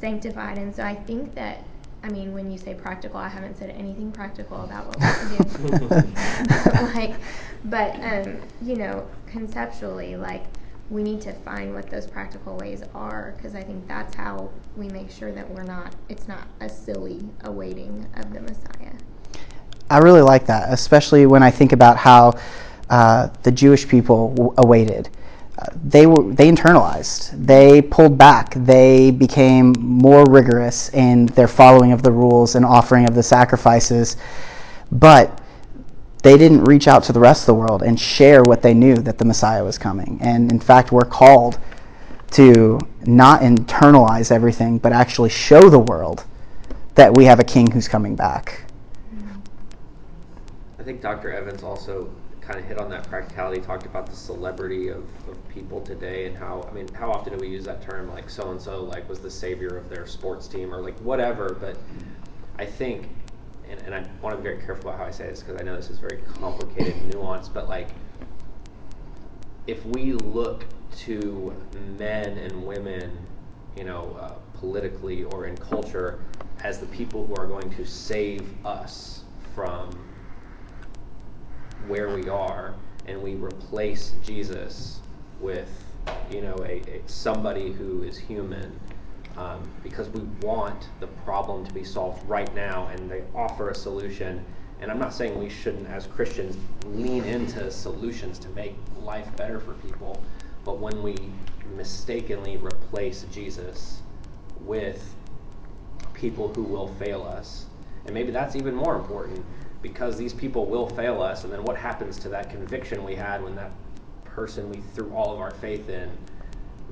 sanctified 0.00 0.58
and 0.58 0.74
so 0.74 0.82
I 0.82 0.94
think 0.94 1.34
that 1.34 1.64
I 2.04 2.10
mean, 2.10 2.34
when 2.34 2.50
you 2.50 2.58
say 2.58 2.74
practical, 2.74 3.18
I 3.18 3.28
haven't 3.28 3.56
said 3.56 3.70
anything 3.70 4.12
practical 4.12 4.62
about 4.62 4.88
what 4.88 4.98
we 4.98 5.36
can 5.36 5.78
do. 5.78 6.92
like, 6.94 7.16
but 7.64 7.94
um, 8.04 8.42
you 8.60 8.76
know, 8.76 9.08
conceptually, 9.26 10.14
like 10.14 10.44
we 10.90 11.02
need 11.02 11.22
to 11.22 11.32
find 11.32 11.72
what 11.72 11.88
those 11.88 12.06
practical 12.06 12.58
ways 12.58 12.82
are 12.94 13.32
because 13.36 13.54
I 13.54 13.62
think 13.62 13.88
that's 13.88 14.14
how 14.14 14.50
we 14.76 14.88
make 14.88 15.10
sure 15.10 15.32
that 15.32 15.48
we're 15.48 15.62
not. 15.62 15.94
It's 16.10 16.28
not 16.28 16.46
a 16.60 16.68
silly 16.68 17.26
awaiting 17.44 18.06
of 18.16 18.34
the 18.34 18.40
Messiah. 18.42 18.92
I 19.88 19.98
really 19.98 20.22
like 20.22 20.44
that, 20.46 20.70
especially 20.70 21.24
when 21.24 21.42
I 21.42 21.50
think 21.50 21.72
about 21.72 21.96
how 21.96 22.34
uh, 22.90 23.28
the 23.42 23.52
Jewish 23.52 23.88
people 23.88 24.54
awaited. 24.58 25.08
Uh, 25.58 25.66
they 25.84 26.06
were 26.06 26.32
they 26.32 26.50
internalized. 26.50 27.46
They 27.46 27.80
pulled 27.80 28.18
back. 28.18 28.54
They 28.56 29.10
became 29.10 29.72
more 29.78 30.24
rigorous 30.28 30.92
in 30.92 31.26
their 31.26 31.48
following 31.48 31.92
of 31.92 32.02
the 32.02 32.10
rules 32.10 32.56
and 32.56 32.64
offering 32.64 33.08
of 33.08 33.14
the 33.14 33.22
sacrifices. 33.22 34.16
But 34.90 35.40
they 36.22 36.36
didn't 36.38 36.64
reach 36.64 36.88
out 36.88 37.04
to 37.04 37.12
the 37.12 37.20
rest 37.20 37.42
of 37.42 37.46
the 37.46 37.54
world 37.54 37.82
and 37.82 38.00
share 38.00 38.42
what 38.42 38.62
they 38.62 38.74
knew 38.74 38.96
that 38.96 39.18
the 39.18 39.24
Messiah 39.24 39.62
was 39.62 39.78
coming. 39.78 40.18
And 40.22 40.50
in 40.50 40.58
fact, 40.58 40.90
we're 40.90 41.02
called 41.02 41.58
to 42.32 42.78
not 43.06 43.42
internalize 43.42 44.32
everything, 44.32 44.78
but 44.78 44.92
actually 44.92 45.28
show 45.28 45.68
the 45.68 45.78
world 45.78 46.24
that 46.94 47.14
we 47.14 47.26
have 47.26 47.40
a 47.40 47.44
king 47.44 47.70
who's 47.70 47.86
coming 47.86 48.16
back. 48.16 48.62
I 50.78 50.82
think 50.82 51.00
Dr. 51.00 51.32
Evans 51.32 51.62
also 51.62 52.10
kind 52.46 52.58
of 52.58 52.66
hit 52.66 52.78
on 52.78 52.90
that 52.90 53.08
practicality, 53.08 53.60
talked 53.60 53.86
about 53.86 54.06
the 54.06 54.16
celebrity 54.16 54.88
of, 54.88 55.04
of 55.28 55.48
people 55.48 55.80
today 55.80 56.26
and 56.26 56.36
how, 56.36 56.66
I 56.70 56.74
mean, 56.74 56.86
how 56.88 57.10
often 57.10 57.32
do 57.32 57.38
we 57.38 57.48
use 57.48 57.64
that 57.64 57.82
term 57.82 58.08
like 58.10 58.28
so 58.28 58.50
and 58.50 58.60
so 58.60 58.82
like 58.84 59.08
was 59.08 59.20
the 59.20 59.30
savior 59.30 59.76
of 59.76 59.88
their 59.88 60.06
sports 60.06 60.46
team 60.46 60.72
or 60.74 60.82
like 60.82 60.98
whatever, 60.98 61.56
but 61.58 61.78
I 62.58 62.66
think, 62.66 63.08
and, 63.68 63.80
and 63.82 63.94
I 63.94 64.06
want 64.20 64.34
to 64.34 64.36
be 64.36 64.42
very 64.42 64.62
careful 64.62 64.90
about 64.90 64.98
how 64.98 65.06
I 65.06 65.10
say 65.10 65.26
this 65.26 65.42
because 65.42 65.60
I 65.60 65.64
know 65.64 65.74
this 65.74 65.88
is 65.88 65.98
very 65.98 66.18
complicated 66.38 66.94
and 66.96 67.12
nuanced, 67.14 67.54
but 67.54 67.68
like 67.68 67.88
if 69.66 69.84
we 69.86 70.12
look 70.12 70.66
to 70.98 71.54
men 71.98 72.36
and 72.36 72.64
women, 72.66 73.16
you 73.76 73.84
know, 73.84 74.16
uh, 74.20 74.34
politically 74.58 75.24
or 75.24 75.46
in 75.46 75.56
culture 75.56 76.20
as 76.62 76.78
the 76.78 76.86
people 76.86 77.26
who 77.26 77.34
are 77.36 77.46
going 77.46 77.70
to 77.70 77.84
save 77.86 78.46
us 78.66 79.24
from 79.54 79.90
where 81.88 82.14
we 82.14 82.28
are 82.28 82.74
and 83.06 83.22
we 83.22 83.34
replace 83.34 84.14
Jesus 84.22 85.00
with, 85.40 85.68
you 86.30 86.40
know, 86.40 86.56
a, 86.60 86.80
a 86.88 87.02
somebody 87.06 87.72
who 87.72 88.02
is 88.02 88.16
human 88.16 88.78
um, 89.36 89.68
because 89.82 90.08
we 90.10 90.20
want 90.40 90.88
the 91.00 91.06
problem 91.06 91.66
to 91.66 91.74
be 91.74 91.84
solved 91.84 92.26
right 92.28 92.52
now 92.54 92.88
and 92.88 93.10
they 93.10 93.22
offer 93.34 93.70
a 93.70 93.74
solution. 93.74 94.44
And 94.80 94.90
I'm 94.90 94.98
not 94.98 95.12
saying 95.12 95.38
we 95.38 95.48
shouldn't, 95.48 95.88
as 95.88 96.06
Christians, 96.06 96.56
lean 96.86 97.24
into 97.24 97.70
solutions 97.70 98.38
to 98.40 98.48
make 98.50 98.76
life 99.02 99.34
better 99.36 99.60
for 99.60 99.72
people, 99.74 100.22
but 100.64 100.78
when 100.78 101.02
we 101.02 101.16
mistakenly 101.76 102.56
replace 102.58 103.24
Jesus 103.32 104.02
with 104.60 105.14
people 106.12 106.52
who 106.54 106.62
will 106.62 106.88
fail 106.94 107.22
us, 107.22 107.66
and 108.06 108.14
maybe 108.14 108.30
that's 108.30 108.56
even 108.56 108.74
more 108.74 108.96
important 108.96 109.44
because 109.84 110.16
these 110.16 110.32
people 110.32 110.64
will 110.64 110.88
fail 110.88 111.20
us, 111.20 111.44
and 111.44 111.52
then 111.52 111.62
what 111.62 111.76
happens 111.76 112.18
to 112.18 112.30
that 112.30 112.48
conviction 112.48 113.04
we 113.04 113.14
had 113.14 113.44
when 113.44 113.54
that 113.54 113.70
person 114.24 114.70
we 114.70 114.78
threw 114.94 115.12
all 115.12 115.30
of 115.34 115.38
our 115.38 115.50
faith 115.50 115.90
in, 115.90 116.10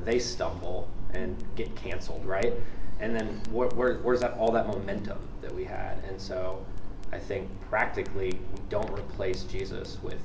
they 0.04 0.18
stumble 0.18 0.86
and 1.14 1.42
get 1.56 1.74
canceled, 1.74 2.22
right? 2.26 2.52
And 3.00 3.16
then 3.16 3.40
where, 3.50 3.68
where, 3.70 3.94
where's 4.00 4.20
that 4.20 4.36
all 4.36 4.52
that 4.52 4.66
momentum 4.66 5.18
that 5.40 5.52
we 5.54 5.64
had? 5.64 6.04
And 6.06 6.20
so 6.20 6.62
I 7.12 7.18
think 7.18 7.48
practically 7.70 8.32
we 8.32 8.62
don't 8.68 8.90
replace 8.92 9.44
Jesus 9.44 9.96
with 10.02 10.20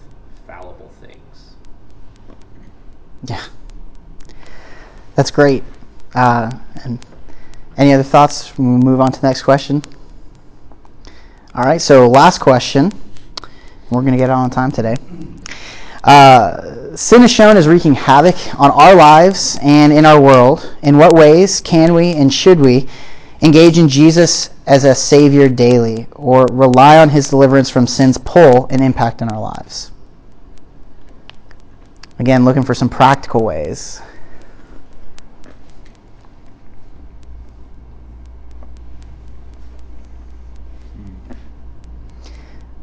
fallible 0.46 0.92
things. 1.00 1.56
Yeah. 3.24 3.46
That's 5.16 5.32
great. 5.32 5.64
Uh, 6.16 6.52
and 6.84 7.00
any 7.78 7.94
other 7.94 8.04
thoughts? 8.04 8.58
We'll 8.58 8.68
move 8.68 9.00
on 9.00 9.14
to 9.14 9.22
the 9.22 9.28
next 9.28 9.44
question. 9.44 9.82
All 11.58 11.64
right, 11.64 11.82
so 11.82 12.08
last 12.08 12.38
question. 12.38 12.92
We're 13.90 14.02
going 14.02 14.12
to 14.12 14.18
get 14.20 14.30
on 14.30 14.52
time 14.52 14.72
today. 14.72 14.96
Uh, 16.04 16.96
sin 16.96 17.24
is 17.24 17.32
shown 17.32 17.58
as 17.58 17.68
wreaking 17.68 17.96
havoc 17.96 18.36
on 18.60 18.70
our 18.70 18.94
lives 18.94 19.58
and 19.64 19.92
in 19.92 20.06
our 20.06 20.22
world. 20.22 20.72
In 20.84 21.00
what 21.00 21.16
ways 21.16 21.60
can 21.60 21.96
we 21.96 22.12
and 22.12 22.32
should 22.32 22.60
we 22.60 22.88
engage 23.42 23.80
in 23.80 23.90
Jesus 23.90 24.52
as 24.68 24.84
a 24.84 24.94
Savior 24.94 25.50
daily 25.50 26.06
or 26.12 26.46
rely 26.52 27.00
on 27.00 27.10
His 27.10 27.28
deliverance 27.28 27.72
from 27.72 27.88
sin's 27.88 28.20
pull 28.20 28.68
and 28.68 28.80
impact 28.80 29.24
in 29.24 29.30
our 29.30 29.42
lives? 29.42 29.92
Again, 32.20 32.46
looking 32.46 32.62
for 32.62 32.76
some 32.76 32.88
practical 32.88 33.44
ways. 33.44 34.00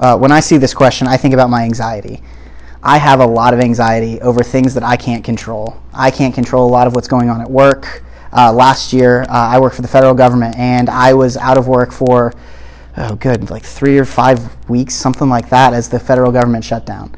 Uh, 0.05 0.15
when 0.15 0.31
I 0.31 0.39
see 0.39 0.59
this 0.59 0.75
question, 0.75 1.09
I 1.09 1.17
think 1.17 1.33
about 1.33 1.49
my 1.49 1.63
anxiety. 1.63 2.21
I 2.83 2.99
have 2.99 3.21
a 3.21 3.27
lot 3.27 3.55
of 3.55 3.61
anxiety 3.61 4.21
over 4.21 4.43
things 4.43 4.75
that 4.75 4.83
I 4.83 4.99
can't 4.99 5.25
control. 5.25 5.81
I 5.95 6.11
can't 6.11 6.35
control 6.35 6.69
a 6.69 6.71
lot 6.71 6.87
of 6.87 6.95
what's 6.95 7.09
going 7.09 7.31
on 7.31 7.41
at 7.41 7.51
work. 7.51 8.05
Uh, 8.31 8.53
last 8.53 8.93
year, 8.93 9.23
uh, 9.23 9.29
I 9.31 9.59
worked 9.59 9.77
for 9.77 9.81
the 9.81 9.89
federal 9.89 10.13
government, 10.13 10.57
and 10.59 10.91
I 10.91 11.15
was 11.15 11.39
out 11.39 11.57
of 11.57 11.69
work 11.69 11.91
for, 11.91 12.35
oh, 12.99 13.15
good, 13.15 13.49
like 13.49 13.63
three 13.63 13.99
or 13.99 14.05
five 14.05 14.69
weeks, 14.69 14.95
something 14.95 15.31
like 15.31 15.49
that, 15.49 15.73
as 15.73 15.89
the 15.89 15.99
federal 15.99 16.31
government 16.31 16.67
shut 16.67 16.85
down. 16.85 17.15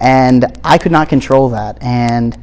And 0.00 0.56
I 0.62 0.78
could 0.78 0.92
not 0.92 1.08
control 1.08 1.48
that. 1.48 1.82
And 1.82 2.38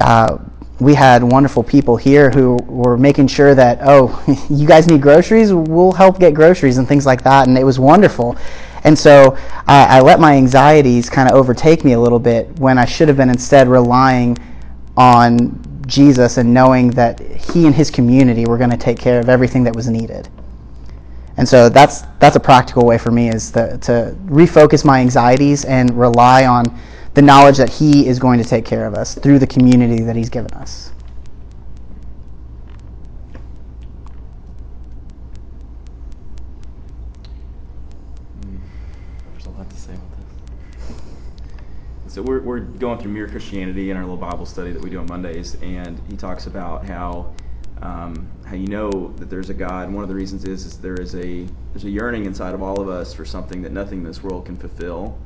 uh, 0.00 0.38
we 0.80 0.94
had 0.94 1.22
wonderful 1.22 1.62
people 1.62 1.98
here 1.98 2.30
who 2.30 2.56
were 2.64 2.96
making 2.96 3.26
sure 3.26 3.54
that, 3.54 3.80
oh, 3.82 4.24
you 4.48 4.66
guys 4.66 4.86
need 4.88 5.02
groceries? 5.02 5.52
We'll 5.52 5.92
help 5.92 6.18
get 6.18 6.32
groceries 6.32 6.78
and 6.78 6.88
things 6.88 7.04
like 7.04 7.22
that. 7.24 7.48
And 7.48 7.58
it 7.58 7.64
was 7.64 7.78
wonderful. 7.78 8.38
And 8.84 8.98
so 8.98 9.36
I, 9.66 9.98
I 9.98 10.00
let 10.00 10.20
my 10.20 10.34
anxieties 10.34 11.08
kind 11.10 11.28
of 11.28 11.34
overtake 11.34 11.84
me 11.84 11.92
a 11.94 12.00
little 12.00 12.18
bit 12.18 12.48
when 12.58 12.78
I 12.78 12.84
should 12.84 13.08
have 13.08 13.16
been 13.16 13.30
instead 13.30 13.68
relying 13.68 14.36
on 14.96 15.60
Jesus 15.86 16.36
and 16.38 16.52
knowing 16.52 16.90
that 16.90 17.20
He 17.20 17.66
and 17.66 17.74
His 17.74 17.90
community 17.90 18.46
were 18.46 18.58
going 18.58 18.70
to 18.70 18.76
take 18.76 18.98
care 18.98 19.20
of 19.20 19.28
everything 19.28 19.64
that 19.64 19.74
was 19.74 19.88
needed. 19.88 20.28
And 21.36 21.48
so 21.48 21.68
that's 21.68 22.02
that's 22.20 22.36
a 22.36 22.40
practical 22.40 22.86
way 22.86 22.98
for 22.98 23.10
me 23.10 23.28
is 23.28 23.50
to, 23.52 23.76
to 23.78 24.16
refocus 24.26 24.84
my 24.84 25.00
anxieties 25.00 25.64
and 25.64 25.90
rely 25.98 26.46
on 26.46 26.64
the 27.14 27.22
knowledge 27.22 27.56
that 27.56 27.70
He 27.70 28.06
is 28.06 28.18
going 28.18 28.42
to 28.42 28.48
take 28.48 28.64
care 28.64 28.86
of 28.86 28.94
us 28.94 29.14
through 29.14 29.38
the 29.38 29.46
community 29.46 30.02
that 30.02 30.14
He's 30.16 30.28
given 30.30 30.52
us. 30.52 30.92
There's 39.32 39.46
a 39.46 39.50
lot 39.50 39.68
to 39.70 39.76
say 39.76 39.94
about 39.94 40.10
this. 40.12 40.26
So 42.06 42.20
we're, 42.20 42.40
we're 42.40 42.60
going 42.60 42.98
through 42.98 43.12
Mere 43.12 43.26
Christianity 43.26 43.90
in 43.90 43.96
our 43.96 44.02
little 44.02 44.18
Bible 44.18 44.44
study 44.44 44.72
that 44.72 44.82
we 44.82 44.90
do 44.90 44.98
on 45.00 45.06
Mondays, 45.06 45.56
and 45.62 46.00
he 46.08 46.16
talks 46.16 46.46
about 46.46 46.84
how 46.84 47.34
um, 47.80 48.28
how 48.44 48.54
you 48.54 48.66
know 48.66 49.12
that 49.16 49.30
there's 49.30 49.50
a 49.50 49.54
God. 49.54 49.86
And 49.86 49.94
one 49.94 50.02
of 50.02 50.08
the 50.08 50.14
reasons 50.14 50.44
is, 50.44 50.66
is 50.66 50.78
there 50.78 50.94
is 50.94 51.14
a 51.14 51.46
there's 51.72 51.84
a 51.84 51.90
yearning 51.90 52.26
inside 52.26 52.54
of 52.54 52.62
all 52.62 52.80
of 52.80 52.88
us 52.88 53.14
for 53.14 53.24
something 53.24 53.62
that 53.62 53.72
nothing 53.72 53.98
in 53.98 54.04
this 54.04 54.22
world 54.22 54.44
can 54.44 54.56
fulfill. 54.56 55.18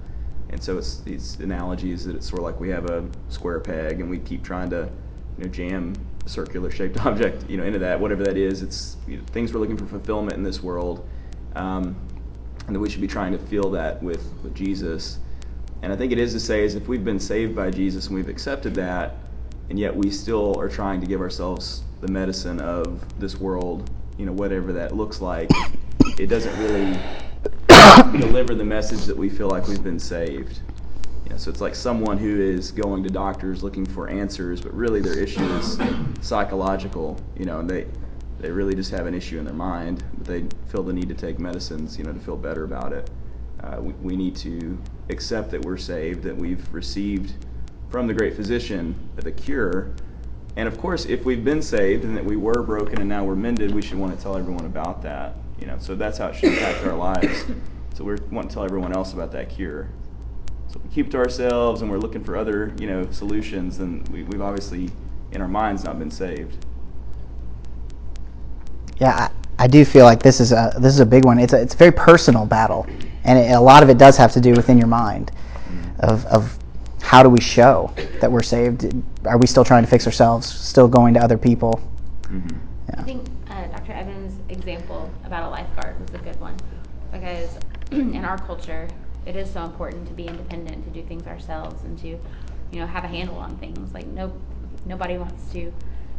And 0.51 0.63
so 0.63 0.79
it's 0.79 1.01
these 1.01 1.39
analogies 1.41 2.05
that 2.05 2.15
it's 2.17 2.29
sort 2.29 2.41
of 2.41 2.45
like 2.45 2.61
we 2.61 2.69
have 2.71 2.89
a 2.89 3.05
square 3.29 3.61
peg 3.61 4.01
and 4.01 4.09
we 4.09 4.19
keep 4.19 4.43
trying 4.43 4.71
to 4.71 4.89
you 5.37 5.45
know 5.45 5.51
jam 5.51 5.95
a 6.25 6.29
circular 6.29 6.71
shaped 6.71 6.97
object 7.07 7.49
you 7.51 7.57
know 7.57 7.65
into 7.65 7.81
that 7.81 7.99
whatever 7.99 8.23
that 8.23 8.37
is. 8.37 8.63
It's 8.63 8.97
you 9.07 9.17
know, 9.17 9.25
things 9.33 9.53
we're 9.53 9.61
looking 9.61 9.77
for 9.77 9.87
fulfillment 9.87 10.35
in 10.35 10.45
this 10.45 10.63
world, 10.63 11.07
um, 11.57 11.97
and 12.69 12.75
that 12.75 12.81
we 12.81 12.89
should 12.89 13.01
be 13.01 13.09
trying 13.09 13.33
to 13.33 13.39
feel 13.39 13.69
that 13.71 14.01
with 14.01 14.33
with 14.45 14.55
Jesus. 14.55 15.19
And 15.83 15.93
I 15.93 15.97
think 15.97 16.13
it 16.13 16.19
is 16.19 16.33
to 16.33 16.41
say 16.41 16.65
is 16.65 16.75
if 16.75 16.89
we've 16.89 17.05
been 17.05 17.21
saved 17.21 17.55
by 17.55 17.71
Jesus 17.71 18.07
and 18.07 18.17
we've 18.17 18.29
accepted 18.29 18.75
that, 18.77 19.17
and 19.71 19.79
yet 19.79 19.95
we 19.95 20.11
still 20.11 20.59
are 20.59 20.69
trying 20.69 21.01
to 21.01 21.07
give 21.07 21.21
ourselves 21.21 21.83
the 22.01 22.09
medicine 22.09 22.61
of 22.61 23.03
this 23.19 23.39
world, 23.39 23.91
you 24.17 24.27
know, 24.27 24.33
whatever 24.33 24.73
that 24.73 24.97
looks 24.97 25.21
like, 25.21 25.51
it 26.19 26.27
doesn't 26.27 26.57
really 26.59 26.99
deliver 28.19 28.55
the 28.55 28.65
message 28.65 29.05
that 29.05 29.17
we 29.17 29.29
feel 29.29 29.49
like 29.49 29.69
we've 29.69 29.85
been 29.85 30.01
saved. 30.01 30.61
So 31.39 31.53
it's 31.53 31.61
like 31.61 31.77
someone 31.77 32.19
who 32.19 32.41
is 32.41 32.73
going 32.73 33.05
to 33.05 33.11
doctors 33.11 33.63
looking 33.63 33.87
for 33.87 34.09
answers, 34.09 34.61
but 34.61 34.75
really 34.75 35.01
their 35.01 35.17
issue 35.17 35.45
is 35.55 35.79
psychological, 36.21 37.17
you 37.37 37.45
know, 37.45 37.61
and 37.61 37.71
they 37.71 37.87
they 38.41 38.51
really 38.51 38.75
just 38.75 38.91
have 38.91 39.07
an 39.07 39.15
issue 39.15 39.39
in 39.39 39.45
their 39.45 39.55
mind, 39.55 40.03
but 40.17 40.27
they 40.27 40.45
feel 40.69 40.83
the 40.83 40.93
need 40.93 41.09
to 41.09 41.15
take 41.15 41.39
medicines, 41.39 41.97
you 41.97 42.03
know, 42.03 42.13
to 42.13 42.19
feel 42.19 42.37
better 42.37 42.65
about 42.65 42.93
it. 42.93 43.09
Uh, 43.63 43.81
we, 43.81 43.93
we 43.95 44.17
need 44.17 44.37
to 44.37 44.79
accept 45.11 45.51
that 45.51 45.65
we're 45.65 45.77
saved, 45.77 46.23
that 46.23 46.37
we've 46.37 46.73
received 46.73 47.33
from 47.89 48.07
the 48.07 48.15
great 48.15 48.35
physician 48.35 48.95
the 49.17 49.33
cure. 49.33 49.93
And 50.57 50.67
of 50.67 50.79
course, 50.79 51.07
if 51.07 51.25
we've 51.25 51.45
been 51.45 51.63
saved 51.63 52.05
and 52.05 52.17
that 52.17 52.25
we 52.25 52.37
were 52.37 52.63
broken 52.63 53.01
and 53.01 53.09
now 53.09 53.25
we're 53.25 53.37
mended, 53.37 53.75
we 53.75 53.83
should 53.83 53.99
want 53.99 54.17
to 54.17 54.23
tell 54.23 54.37
everyone 54.37 54.65
about 54.65 55.03
that. 55.03 55.37
You 55.61 55.67
know, 55.67 55.77
so 55.79 55.95
that's 55.95 56.19
how 56.19 56.29
it 56.29 56.37
should 56.37 56.53
impact 56.53 56.85
our 56.85 56.95
lives. 56.95 57.45
So 57.95 58.05
we 58.05 58.15
want 58.31 58.49
to 58.49 58.55
tell 58.55 58.65
everyone 58.65 58.93
else 58.93 59.13
about 59.13 59.33
that 59.33 59.51
cure. 59.51 59.89
So 60.69 60.81
we 60.85 60.91
keep 60.91 61.11
to 61.13 61.17
ourselves 61.17 61.83
and 61.83 61.91
we're 61.91 61.99
looking 61.99 62.23
for 62.23 62.37
other, 62.37 62.73
you 62.79 62.87
know, 62.87 63.11
solutions, 63.11 63.79
then 63.79 64.05
we, 64.13 64.23
we've 64.25 64.41
obviously, 64.43 64.91
in 65.33 65.41
our 65.41 65.49
minds, 65.49 65.85
not 65.85 65.99
been 65.99 66.11
saved. 66.11 66.65
Yeah, 68.99 69.31
I, 69.59 69.65
I 69.65 69.67
do 69.67 69.85
feel 69.85 70.05
like 70.05 70.23
this 70.23 70.41
is 70.41 70.53
a 70.53 70.73
this 70.79 70.93
is 70.93 71.01
a 71.01 71.07
big 71.07 71.25
one. 71.25 71.39
It's 71.39 71.53
a, 71.53 71.61
it's 71.61 71.75
a 71.75 71.77
very 71.77 71.93
personal 71.93 72.47
battle, 72.47 72.87
and 73.29 73.39
it, 73.39 73.53
a 73.53 73.61
lot 73.61 73.83
of 73.83 73.91
it 73.91 73.99
does 73.99 74.17
have 74.17 74.33
to 74.33 74.41
do 74.41 74.53
within 74.55 74.79
your 74.79 74.89
mind, 74.89 75.31
of 76.01 76.25
of 76.27 76.59
how 77.03 77.23
do 77.23 77.29
we 77.29 77.41
show 77.41 77.93
that 78.21 78.31
we're 78.33 78.43
saved? 78.43 78.93
Are 79.25 79.39
we 79.39 79.47
still 79.47 79.65
trying 79.65 79.85
to 79.85 79.89
fix 79.89 80.07
ourselves? 80.07 80.47
Still 80.47 80.89
going 80.89 81.15
to 81.15 81.21
other 81.21 81.39
people? 81.39 81.81
Mm-hmm. 82.23 82.57
I 82.99 83.03
think 83.03 83.29
uh, 83.49 83.67
Dr. 83.69 83.93
Evans' 83.93 84.41
example 84.49 85.11
about 85.25 85.45
a 85.45 85.49
lifeguard 85.51 86.01
was 86.01 86.11
a 86.21 86.23
good 86.25 86.41
one 86.41 86.57
because 87.13 87.59
in 87.91 88.25
our 88.25 88.39
culture, 88.39 88.89
it 89.27 89.37
is 89.37 89.51
so 89.51 89.63
important 89.63 90.07
to 90.09 90.15
be 90.15 90.27
independent, 90.27 90.85
to 90.85 90.91
do 90.91 91.07
things 91.07 91.27
ourselves, 91.27 91.85
and 91.85 91.99
to, 91.99 92.09
you 92.09 92.81
know, 92.81 92.87
have 92.87 93.05
a 93.05 93.09
handle 93.09 93.37
on 93.37 93.57
things. 93.59 93.93
Like 93.93 94.07
no, 94.07 94.33
nobody 94.87 95.19
wants 95.19 95.53
to, 95.53 95.59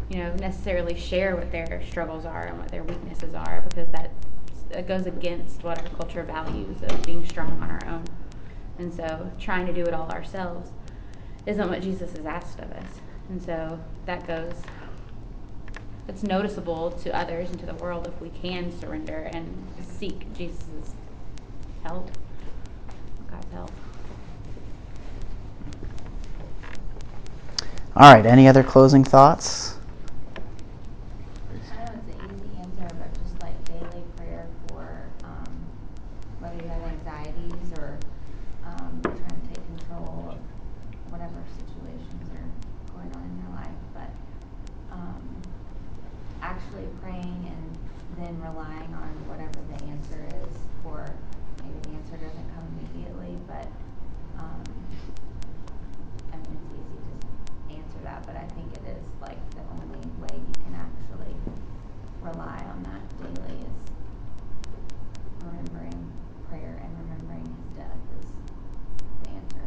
you 0.09 0.17
know, 0.17 0.33
necessarily 0.35 0.95
share 0.97 1.35
what 1.35 1.51
their 1.51 1.83
struggles 1.89 2.25
are 2.25 2.45
and 2.45 2.59
what 2.59 2.69
their 2.69 2.83
weaknesses 2.83 3.33
are 3.33 3.63
because 3.67 3.87
that 3.89 4.11
it 4.71 4.87
goes 4.87 5.05
against 5.05 5.63
what 5.63 5.79
our 5.79 5.89
culture 5.97 6.23
values 6.23 6.77
of 6.83 7.03
being 7.03 7.25
strong 7.27 7.51
on 7.61 7.69
our 7.69 7.85
own. 7.87 8.05
And 8.77 8.93
so, 8.93 9.31
trying 9.39 9.65
to 9.67 9.73
do 9.73 9.83
it 9.83 9.93
all 9.93 10.09
ourselves 10.09 10.71
isn't 11.45 11.69
what 11.69 11.81
Jesus 11.81 12.11
has 12.15 12.25
asked 12.25 12.59
of 12.59 12.71
us. 12.71 12.85
And 13.29 13.41
so 13.41 13.79
that 14.05 14.25
goes 14.27 14.53
it's 16.07 16.23
noticeable 16.23 16.89
to 17.03 17.15
others 17.15 17.51
and 17.51 17.59
to 17.59 17.67
the 17.67 17.75
world 17.75 18.07
if 18.07 18.19
we 18.19 18.29
can 18.29 18.77
surrender 18.79 19.29
and 19.31 19.47
seek 19.99 20.33
Jesus' 20.33 20.95
help, 21.83 22.09
God's 23.29 23.53
help. 23.53 23.71
All 27.95 28.11
right, 28.11 28.25
any 28.25 28.47
other 28.47 28.63
closing 28.63 29.03
thoughts? 29.03 29.75
I 31.51 31.75
know 31.75 31.83
it's 31.83 32.17
an 32.17 32.25
easy 32.25 32.57
answer, 32.57 32.95
but 32.95 33.23
just 33.23 33.39
like 33.43 33.65
daily 33.65 34.03
prayer 34.17 34.47
for 34.67 35.03
um, 35.23 35.53
whether 36.39 36.59
you 37.19 37.29
anxieties 37.29 37.77
or 37.77 37.97
um, 38.65 39.01
trying 39.03 39.41
to 39.41 39.47
take 39.47 39.65
control 39.77 40.29
of 40.29 40.37
whatever 41.11 41.43
situations 41.57 42.29
are 42.31 42.49
going 42.93 43.11
on 43.15 43.23
in 43.23 43.35
your 43.43 43.53
life, 43.55 43.79
but 43.93 44.09
um, 44.91 45.21
actually 46.41 46.87
praying 47.01 47.39
and 47.49 47.77
then 48.17 48.39
relying 48.41 48.93
on 48.93 49.09
whatever 49.27 49.59
the 49.73 49.79
answer 49.85 50.21
is, 50.43 50.53
or 50.85 51.05
maybe 51.63 51.79
the 51.83 51.89
answer 51.97 52.17
doesn't 52.17 52.49
come 52.53 52.65
immediately, 52.77 53.37
but 53.47 53.67
um, 54.37 54.63
I 56.31 56.37
mean, 56.37 56.55
it's 56.55 56.71
easy 56.71 56.99
to 57.09 57.75
answer 57.75 57.99
that, 58.03 58.25
but 58.25 58.35
I 58.35 58.45
think 58.55 58.71
it 58.73 58.85
is 58.95 59.03
like 59.21 59.39
the 59.51 59.63
only 59.75 59.99
way 60.21 60.35
you 60.37 60.55
can 60.63 60.75
actually 60.75 61.35
rely 62.21 62.59
on 62.69 62.83
that 62.83 63.03
daily 63.19 63.59
is 63.59 63.79
remembering 65.43 66.11
prayer 66.49 66.81
and 66.83 66.91
remembering 66.97 67.45
his 67.45 67.77
death 67.77 68.01
is 68.19 68.27
the 69.23 69.29
answer. 69.29 69.65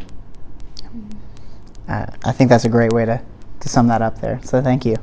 Uh, 1.92 2.06
I 2.24 2.32
think 2.32 2.48
that's 2.48 2.64
a 2.64 2.70
great 2.70 2.90
way 2.94 3.04
to, 3.04 3.20
to 3.60 3.68
sum 3.68 3.86
that 3.88 4.00
up 4.00 4.18
there. 4.18 4.40
So 4.42 4.62
thank 4.62 4.86
you. 4.86 4.96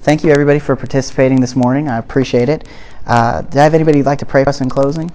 Thank 0.00 0.24
you, 0.24 0.32
everybody, 0.32 0.58
for 0.58 0.74
participating 0.74 1.40
this 1.40 1.54
morning. 1.54 1.88
I 1.88 1.98
appreciate 1.98 2.48
it. 2.48 2.66
Uh, 3.06 3.42
do 3.42 3.60
I 3.60 3.62
have 3.62 3.74
anybody 3.74 3.98
who'd 3.98 4.06
like 4.06 4.18
to 4.18 4.26
pray 4.26 4.42
for 4.42 4.50
us 4.50 4.60
in 4.60 4.68
closing? 4.68 5.08